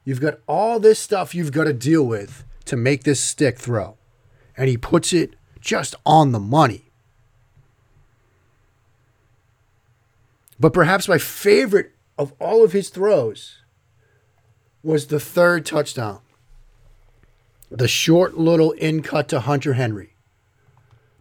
You've 0.04 0.20
got 0.20 0.40
all 0.46 0.78
this 0.78 0.98
stuff 0.98 1.34
you've 1.34 1.52
got 1.52 1.64
to 1.64 1.72
deal 1.72 2.06
with 2.06 2.44
to 2.66 2.76
make 2.76 3.04
this 3.04 3.18
stick 3.18 3.58
throw. 3.58 3.96
And 4.58 4.68
he 4.68 4.76
puts 4.76 5.14
it 5.14 5.36
just 5.58 5.94
on 6.04 6.32
the 6.32 6.38
money. 6.38 6.90
But 10.58 10.74
perhaps 10.74 11.08
my 11.08 11.16
favorite 11.16 11.92
of 12.18 12.34
all 12.38 12.62
of 12.62 12.72
his 12.72 12.90
throws 12.90 13.62
was 14.82 15.06
the 15.06 15.18
third 15.18 15.64
touchdown. 15.64 16.20
The 17.70 17.88
short 17.88 18.36
little 18.36 18.72
in 18.72 19.00
cut 19.00 19.28
to 19.28 19.40
Hunter 19.40 19.72
Henry 19.72 20.16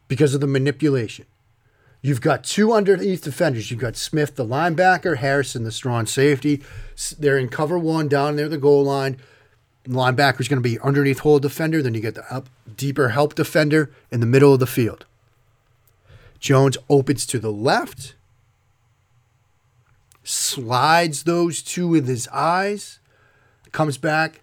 because 0.09 0.33
of 0.33 0.41
the 0.41 0.47
manipulation. 0.47 1.25
You've 2.01 2.21
got 2.21 2.43
two 2.43 2.73
underneath 2.73 3.23
defenders. 3.23 3.71
You've 3.71 3.79
got 3.79 3.95
Smith, 3.95 4.35
the 4.35 4.45
linebacker, 4.45 5.17
Harrison, 5.17 5.63
the 5.63 5.71
strong 5.71 6.05
safety. 6.05 6.61
They're 7.17 7.37
in 7.37 7.47
cover 7.49 7.79
one 7.79 8.09
down 8.09 8.35
near 8.35 8.49
the 8.49 8.57
goal 8.57 8.83
line. 8.83 9.17
Linebacker 9.85 10.41
is 10.41 10.47
going 10.47 10.61
to 10.61 10.69
be 10.69 10.79
underneath 10.79 11.19
hold 11.19 11.41
defender. 11.41 11.81
Then 11.81 11.93
you 11.93 12.01
get 12.01 12.15
the 12.15 12.33
up, 12.33 12.49
deeper 12.75 13.09
help 13.09 13.35
defender 13.35 13.91
in 14.11 14.19
the 14.19 14.25
middle 14.25 14.53
of 14.53 14.59
the 14.59 14.67
field. 14.67 15.05
Jones 16.39 16.77
opens 16.89 17.25
to 17.27 17.39
the 17.39 17.51
left, 17.51 18.15
slides 20.23 21.23
those 21.23 21.61
two 21.61 21.87
with 21.87 22.07
his 22.07 22.29
eyes, 22.29 22.99
comes 23.73 23.97
back, 23.97 24.41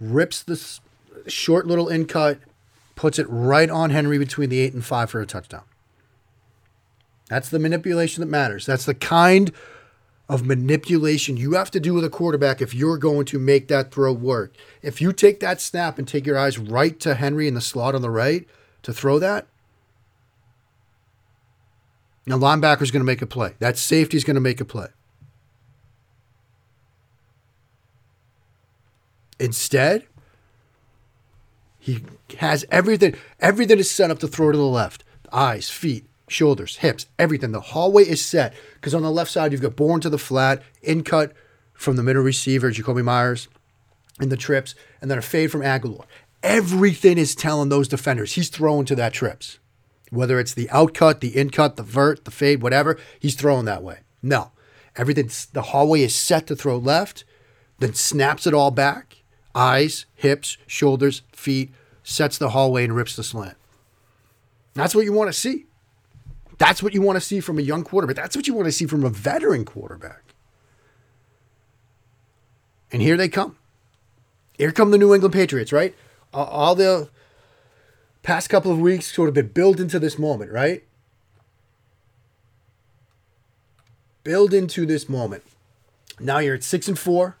rips 0.00 0.42
the 0.42 0.80
short 1.28 1.66
little 1.68 1.88
in 1.88 2.06
cut, 2.06 2.40
puts 3.00 3.18
it 3.18 3.26
right 3.30 3.70
on 3.70 3.88
Henry 3.88 4.18
between 4.18 4.50
the 4.50 4.60
eight 4.60 4.74
and 4.74 4.84
five 4.84 5.08
for 5.08 5.22
a 5.22 5.26
touchdown. 5.26 5.62
That's 7.30 7.48
the 7.48 7.58
manipulation 7.58 8.20
that 8.20 8.26
matters. 8.26 8.66
That's 8.66 8.84
the 8.84 8.92
kind 8.92 9.50
of 10.28 10.44
manipulation 10.44 11.38
you 11.38 11.52
have 11.52 11.70
to 11.70 11.80
do 11.80 11.94
with 11.94 12.04
a 12.04 12.10
quarterback 12.10 12.60
if 12.60 12.74
you're 12.74 12.98
going 12.98 13.24
to 13.24 13.38
make 13.38 13.68
that 13.68 13.90
throw 13.90 14.12
work. 14.12 14.52
If 14.82 15.00
you 15.00 15.14
take 15.14 15.40
that 15.40 15.62
snap 15.62 15.98
and 15.98 16.06
take 16.06 16.26
your 16.26 16.36
eyes 16.36 16.58
right 16.58 17.00
to 17.00 17.14
Henry 17.14 17.48
in 17.48 17.54
the 17.54 17.62
slot 17.62 17.94
on 17.94 18.02
the 18.02 18.10
right 18.10 18.46
to 18.82 18.92
throw 18.92 19.18
that, 19.18 19.46
now 22.26 22.36
linebacker's 22.36 22.90
going 22.90 23.00
to 23.00 23.06
make 23.06 23.22
a 23.22 23.26
play. 23.26 23.54
That 23.60 23.78
safety's 23.78 24.24
going 24.24 24.34
to 24.34 24.42
make 24.42 24.60
a 24.60 24.66
play. 24.66 24.88
Instead, 29.38 30.06
he 31.80 32.04
has 32.38 32.64
everything. 32.70 33.16
Everything 33.40 33.78
is 33.78 33.90
set 33.90 34.10
up 34.10 34.18
to 34.20 34.28
throw 34.28 34.52
to 34.52 34.58
the 34.58 34.64
left. 34.64 35.02
Eyes, 35.32 35.70
feet, 35.70 36.04
shoulders, 36.28 36.76
hips, 36.76 37.06
everything. 37.18 37.52
The 37.52 37.60
hallway 37.60 38.04
is 38.04 38.24
set 38.24 38.54
because 38.74 38.94
on 38.94 39.02
the 39.02 39.10
left 39.10 39.30
side 39.30 39.50
you've 39.50 39.62
got 39.62 39.76
Bourne 39.76 40.00
to 40.02 40.10
the 40.10 40.18
flat, 40.18 40.62
in 40.82 41.02
cut 41.02 41.32
from 41.72 41.96
the 41.96 42.02
middle 42.02 42.22
receiver, 42.22 42.70
Jakobi 42.70 43.02
Meyers, 43.02 43.48
in 44.20 44.28
the 44.28 44.36
trips, 44.36 44.74
and 45.00 45.10
then 45.10 45.18
a 45.18 45.22
fade 45.22 45.50
from 45.50 45.62
Agholor. 45.62 46.04
Everything 46.42 47.18
is 47.18 47.34
telling 47.34 47.70
those 47.70 47.88
defenders 47.88 48.34
he's 48.34 48.50
throwing 48.50 48.84
to 48.86 48.94
that 48.94 49.14
trips. 49.14 49.58
Whether 50.10 50.38
it's 50.38 50.54
the 50.54 50.66
outcut, 50.66 51.20
the 51.20 51.36
in 51.36 51.50
cut, 51.50 51.76
the 51.76 51.82
vert, 51.82 52.24
the 52.24 52.30
fade, 52.30 52.62
whatever, 52.62 52.98
he's 53.18 53.34
throwing 53.34 53.64
that 53.64 53.82
way. 53.82 54.00
No. 54.22 54.52
Everything 54.96 55.30
the 55.52 55.62
hallway 55.62 56.02
is 56.02 56.14
set 56.14 56.46
to 56.48 56.56
throw 56.56 56.76
left, 56.76 57.24
then 57.78 57.94
snaps 57.94 58.46
it 58.46 58.54
all 58.54 58.70
back. 58.70 59.19
Eyes, 59.54 60.06
hips, 60.14 60.56
shoulders, 60.66 61.22
feet, 61.32 61.70
sets 62.02 62.38
the 62.38 62.50
hallway 62.50 62.84
and 62.84 62.94
rips 62.94 63.16
the 63.16 63.24
slant. 63.24 63.56
That's 64.74 64.94
what 64.94 65.04
you 65.04 65.12
want 65.12 65.28
to 65.28 65.32
see. 65.32 65.66
That's 66.58 66.82
what 66.82 66.94
you 66.94 67.02
want 67.02 67.16
to 67.16 67.20
see 67.20 67.40
from 67.40 67.58
a 67.58 67.62
young 67.62 67.84
quarterback. 67.84 68.16
That's 68.16 68.36
what 68.36 68.46
you 68.46 68.54
want 68.54 68.66
to 68.66 68.72
see 68.72 68.86
from 68.86 69.04
a 69.04 69.10
veteran 69.10 69.64
quarterback. 69.64 70.22
And 72.92 73.00
here 73.00 73.16
they 73.16 73.28
come. 73.28 73.56
Here 74.58 74.72
come 74.72 74.90
the 74.90 74.98
New 74.98 75.14
England 75.14 75.32
Patriots, 75.32 75.72
right? 75.72 75.94
All 76.34 76.74
the 76.74 77.08
past 78.22 78.50
couple 78.50 78.70
of 78.70 78.78
weeks 78.78 79.12
sort 79.12 79.28
of 79.28 79.34
been 79.34 79.48
built 79.48 79.80
into 79.80 79.98
this 79.98 80.18
moment, 80.18 80.52
right? 80.52 80.84
Build 84.22 84.52
into 84.52 84.84
this 84.84 85.08
moment. 85.08 85.42
Now 86.18 86.38
you're 86.38 86.54
at 86.54 86.62
six 86.62 86.88
and 86.88 86.98
four, 86.98 87.36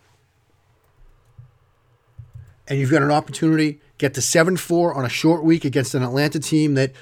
and 2.70 2.78
you've 2.78 2.90
got 2.90 3.02
an 3.02 3.10
opportunity 3.10 3.80
get 3.98 4.14
to 4.14 4.22
seven 4.22 4.56
four 4.56 4.94
on 4.94 5.04
a 5.04 5.10
short 5.10 5.44
week 5.44 5.66
against 5.66 5.94
an 5.94 6.02
Atlanta 6.02 6.40
team 6.40 6.74
that, 6.74 6.92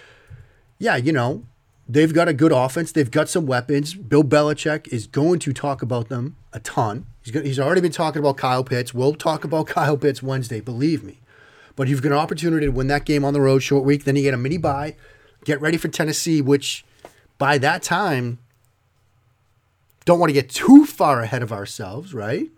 yeah, 0.79 0.97
you 0.97 1.13
know, 1.13 1.45
They've 1.91 2.13
got 2.13 2.29
a 2.29 2.35
good 2.35 2.53
offense. 2.53 2.93
They've 2.93 3.11
got 3.11 3.31
some 3.31 3.47
weapons. 3.47 3.95
Bill 3.95 4.23
Belichick 4.23 4.89
is 4.89 5.07
going 5.07 5.39
to 5.39 5.55
talk 5.55 5.81
about 5.81 6.11
them 6.11 6.37
a 6.53 6.61
ton. 6.61 7.07
He's, 7.23 7.33
going, 7.33 7.47
he's 7.47 7.59
already 7.59 7.81
been 7.81 7.93
talking 7.93 8.21
about 8.21 8.37
Kyle 8.37 8.63
Pitts. 8.63 8.93
We'll 8.93 9.15
talk 9.15 9.43
about 9.43 9.67
Kyle 9.69 9.97
Pitts 9.97 10.23
Wednesday, 10.23 10.61
believe 10.61 11.03
me. 11.03 11.21
But 11.77 11.89
you've 11.89 12.03
got 12.03 12.13
an 12.13 12.19
opportunity 12.19 12.67
to 12.67 12.73
win 12.73 12.89
that 12.89 13.07
game 13.07 13.25
on 13.25 13.33
the 13.33 13.41
road, 13.41 13.61
short 13.61 13.85
week. 13.85 14.05
Then 14.05 14.17
you 14.17 14.23
get 14.23 14.35
a 14.35 14.37
mini 14.37 14.59
bye. 14.59 14.97
Get 15.45 15.61
ready 15.63 15.79
for 15.79 15.89
Tennessee, 15.89 16.43
which 16.43 16.85
by 17.39 17.57
that 17.57 17.83
time, 17.83 18.39
don't 20.05 20.19
want 20.19 20.29
to 20.29 20.35
get 20.35 20.51
too 20.51 20.85
far 20.85 21.23
ahead 21.23 21.43
of 21.43 21.53
ourselves, 21.53 22.13
right? 22.13 22.49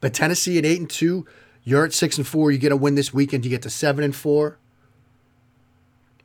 But 0.00 0.14
Tennessee 0.14 0.56
at 0.56 0.64
eight 0.64 0.78
and 0.78 0.88
two, 0.88 1.26
you're 1.64 1.84
at 1.84 1.92
six 1.92 2.16
and 2.16 2.26
four. 2.26 2.50
You 2.50 2.58
get 2.58 2.72
a 2.72 2.76
win 2.76 2.94
this 2.94 3.12
weekend. 3.12 3.44
You 3.44 3.50
get 3.50 3.62
to 3.62 3.70
seven 3.70 4.04
and 4.04 4.14
four. 4.14 4.58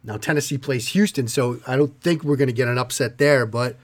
Now 0.04 0.18
Tennessee 0.18 0.58
plays 0.58 0.90
Houston, 0.90 1.28
so 1.28 1.60
I 1.66 1.76
don't 1.76 2.00
think 2.02 2.24
we're 2.24 2.36
going 2.36 2.48
to 2.48 2.54
get 2.54 2.68
an 2.68 2.78
upset 2.78 3.18
there, 3.18 3.46
but 3.46 3.76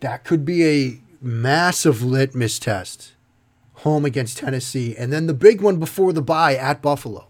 that 0.00 0.24
could 0.24 0.44
be 0.44 0.64
a 0.64 1.00
massive 1.20 2.02
litmus 2.02 2.58
test 2.58 3.12
home 3.74 4.04
against 4.04 4.38
Tennessee. 4.38 4.94
And 4.96 5.12
then 5.12 5.26
the 5.26 5.34
big 5.34 5.60
one 5.60 5.78
before 5.78 6.12
the 6.12 6.22
bye 6.22 6.54
at 6.54 6.80
Buffalo. 6.80 7.26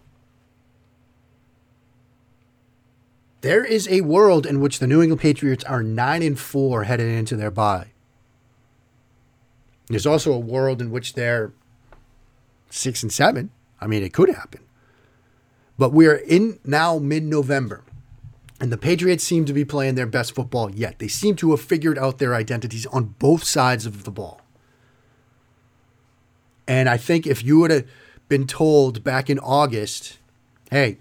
There 3.41 3.63
is 3.63 3.87
a 3.87 4.01
world 4.01 4.45
in 4.45 4.59
which 4.59 4.79
the 4.79 4.87
New 4.87 5.01
England 5.01 5.21
Patriots 5.21 5.63
are 5.63 5.81
9 5.81 6.21
and 6.21 6.37
4 6.37 6.83
headed 6.83 7.07
into 7.07 7.35
their 7.35 7.51
bye. 7.51 7.87
There's 9.87 10.05
also 10.05 10.33
a 10.33 10.39
world 10.39 10.81
in 10.81 10.91
which 10.91 11.13
they're 11.13 11.53
6 12.69 13.03
and 13.03 13.11
7. 13.11 13.49
I 13.81 13.87
mean, 13.87 14.03
it 14.03 14.13
could 14.13 14.29
happen. 14.29 14.61
But 15.77 15.93
we 15.93 16.07
are 16.07 16.15
in 16.15 16.59
now 16.65 16.99
mid 16.99 17.23
November. 17.23 17.83
And 18.61 18.71
the 18.71 18.77
Patriots 18.77 19.23
seem 19.23 19.45
to 19.45 19.53
be 19.53 19.63
playing 19.63 19.95
their 19.95 20.05
best 20.05 20.35
football 20.35 20.69
yet. 20.69 20.99
They 20.99 21.07
seem 21.07 21.37
to 21.37 21.51
have 21.51 21.61
figured 21.61 21.97
out 21.97 22.17
their 22.17 22.35
identities 22.35 22.85
on 22.87 23.15
both 23.17 23.45
sides 23.45 23.85
of 23.85 24.03
the 24.03 24.11
ball. 24.11 24.41
And 26.67 26.89
I 26.89 26.97
think 26.97 27.25
if 27.25 27.43
you 27.43 27.59
would 27.59 27.71
have 27.71 27.87
been 28.27 28.45
told 28.45 29.03
back 29.03 29.29
in 29.29 29.39
August, 29.39 30.19
hey, 30.69 30.97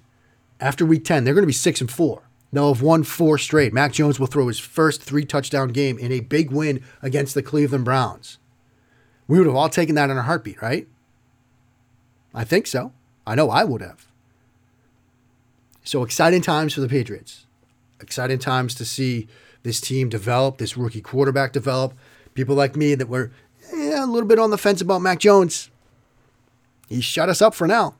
after 0.61 0.87
week 0.87 1.05
10, 1.05 1.25
they're 1.25 1.35
going 1.35 1.43
to 1.43 1.49
be 1.49 1.53
6 1.53 1.81
and 1.81 1.91
4. 1.91 2.23
They'll 2.53 2.73
have 2.73 2.83
won 2.83 3.03
four 3.03 3.37
straight. 3.37 3.75
Mac 3.75 3.93
Jones 3.93 4.19
will 4.19 4.27
throw 4.27 4.49
his 4.49 4.59
first 4.59 5.03
three 5.03 5.25
touchdown 5.25 5.69
game 5.69 5.99
in 5.99 6.13
a 6.13 6.21
big 6.21 6.51
win 6.51 6.83
against 7.03 7.35
the 7.35 7.43
Cleveland 7.43 7.85
Browns. 7.85 8.39
We 9.27 9.37
would 9.37 9.47
have 9.47 9.57
all 9.57 9.69
taken 9.69 9.95
that 9.97 10.09
in 10.09 10.17
a 10.17 10.23
heartbeat, 10.23 10.63
right? 10.63 10.89
I 12.35 12.45
think 12.45 12.67
so. 12.67 12.93
I 13.27 13.35
know 13.35 13.51
I 13.51 13.65
would 13.65 13.81
have. 13.81 14.07
So 15.85 16.03
exciting 16.03 16.43
times 16.43 16.75
for 16.75 16.81
the 16.81 16.89
Patriots. 16.89 17.47
Exciting 18.01 18.39
times 18.39 18.75
to 18.77 18.85
see 18.85 19.27
this 19.63 19.81
team 19.81 20.09
develop, 20.09 20.59
this 20.59 20.77
rookie 20.77 21.01
quarterback 21.01 21.53
develop. 21.53 21.95
People 22.35 22.55
like 22.55 22.77
me 22.77 22.95
that 22.95 23.09
were 23.09 23.31
eh, 23.73 24.03
a 24.03 24.07
little 24.07 24.29
bit 24.29 24.39
on 24.39 24.51
the 24.51 24.59
fence 24.59 24.81
about 24.81 25.01
Mac 25.03 25.19
Jones. 25.19 25.71
He 26.89 27.01
shut 27.01 27.29
us 27.29 27.43
up 27.43 27.55
for 27.55 27.67
now. 27.67 27.95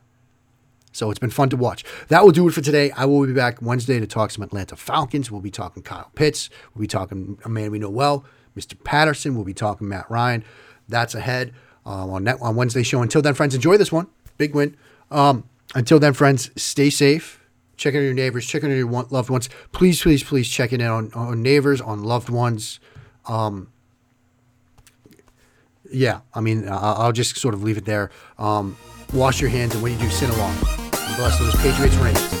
So 0.91 1.09
it's 1.09 1.19
been 1.19 1.29
fun 1.29 1.49
to 1.49 1.57
watch. 1.57 1.83
That 2.07 2.23
will 2.23 2.31
do 2.31 2.47
it 2.47 2.51
for 2.51 2.61
today. 2.61 2.91
I 2.91 3.05
will 3.05 3.25
be 3.25 3.33
back 3.33 3.61
Wednesday 3.61 3.99
to 3.99 4.07
talk 4.07 4.31
some 4.31 4.43
Atlanta 4.43 4.75
Falcons. 4.75 5.29
We'll 5.29 5.41
be 5.41 5.51
talking 5.51 5.83
Kyle 5.83 6.09
Pitts. 6.15 6.49
We'll 6.73 6.81
be 6.81 6.87
talking 6.87 7.37
a 7.45 7.49
man 7.49 7.71
we 7.71 7.79
know 7.79 7.89
well, 7.89 8.25
Mr. 8.57 8.81
Patterson. 8.83 9.35
We'll 9.35 9.45
be 9.45 9.53
talking 9.53 9.87
Matt 9.87 10.09
Ryan. 10.09 10.43
That's 10.87 11.13
ahead 11.13 11.53
um, 11.85 12.09
on, 12.09 12.27
on 12.27 12.55
Wednesday 12.55 12.83
show. 12.83 13.01
Until 13.01 13.21
then, 13.21 13.35
friends, 13.35 13.53
enjoy 13.53 13.77
this 13.77 13.91
one. 13.91 14.07
Big 14.39 14.55
win. 14.55 14.75
Um, 15.11 15.43
until 15.75 15.99
then, 15.99 16.13
friends, 16.13 16.49
stay 16.59 16.89
safe 16.89 17.39
check 17.79 17.93
in 17.93 18.01
on 18.01 18.05
your 18.05 18.13
neighbors, 18.13 18.45
check 18.45 18.63
in 18.63 18.71
on 18.71 18.77
your 18.77 18.87
loved 19.09 19.29
ones. 19.29 19.49
Please, 19.71 20.01
please, 20.01 20.23
please 20.23 20.47
check 20.47 20.73
in 20.73 20.81
on, 20.81 21.11
on 21.13 21.41
neighbors, 21.41 21.81
on 21.81 22.03
loved 22.03 22.29
ones. 22.29 22.79
Um, 23.25 23.71
yeah, 25.91 26.19
I 26.35 26.41
mean, 26.41 26.67
I'll 26.69 27.11
just 27.11 27.37
sort 27.37 27.55
of 27.55 27.63
leave 27.63 27.77
it 27.77 27.85
there. 27.85 28.11
Um, 28.37 28.77
wash 29.13 29.41
your 29.41 29.49
hands, 29.49 29.73
and 29.73 29.81
when 29.81 29.93
you 29.93 29.97
do, 29.97 30.09
sin 30.09 30.29
along. 30.29 30.55
bless 31.15 31.39
those 31.39 31.55
Patriots 31.55 31.95
reigns. 31.95 32.38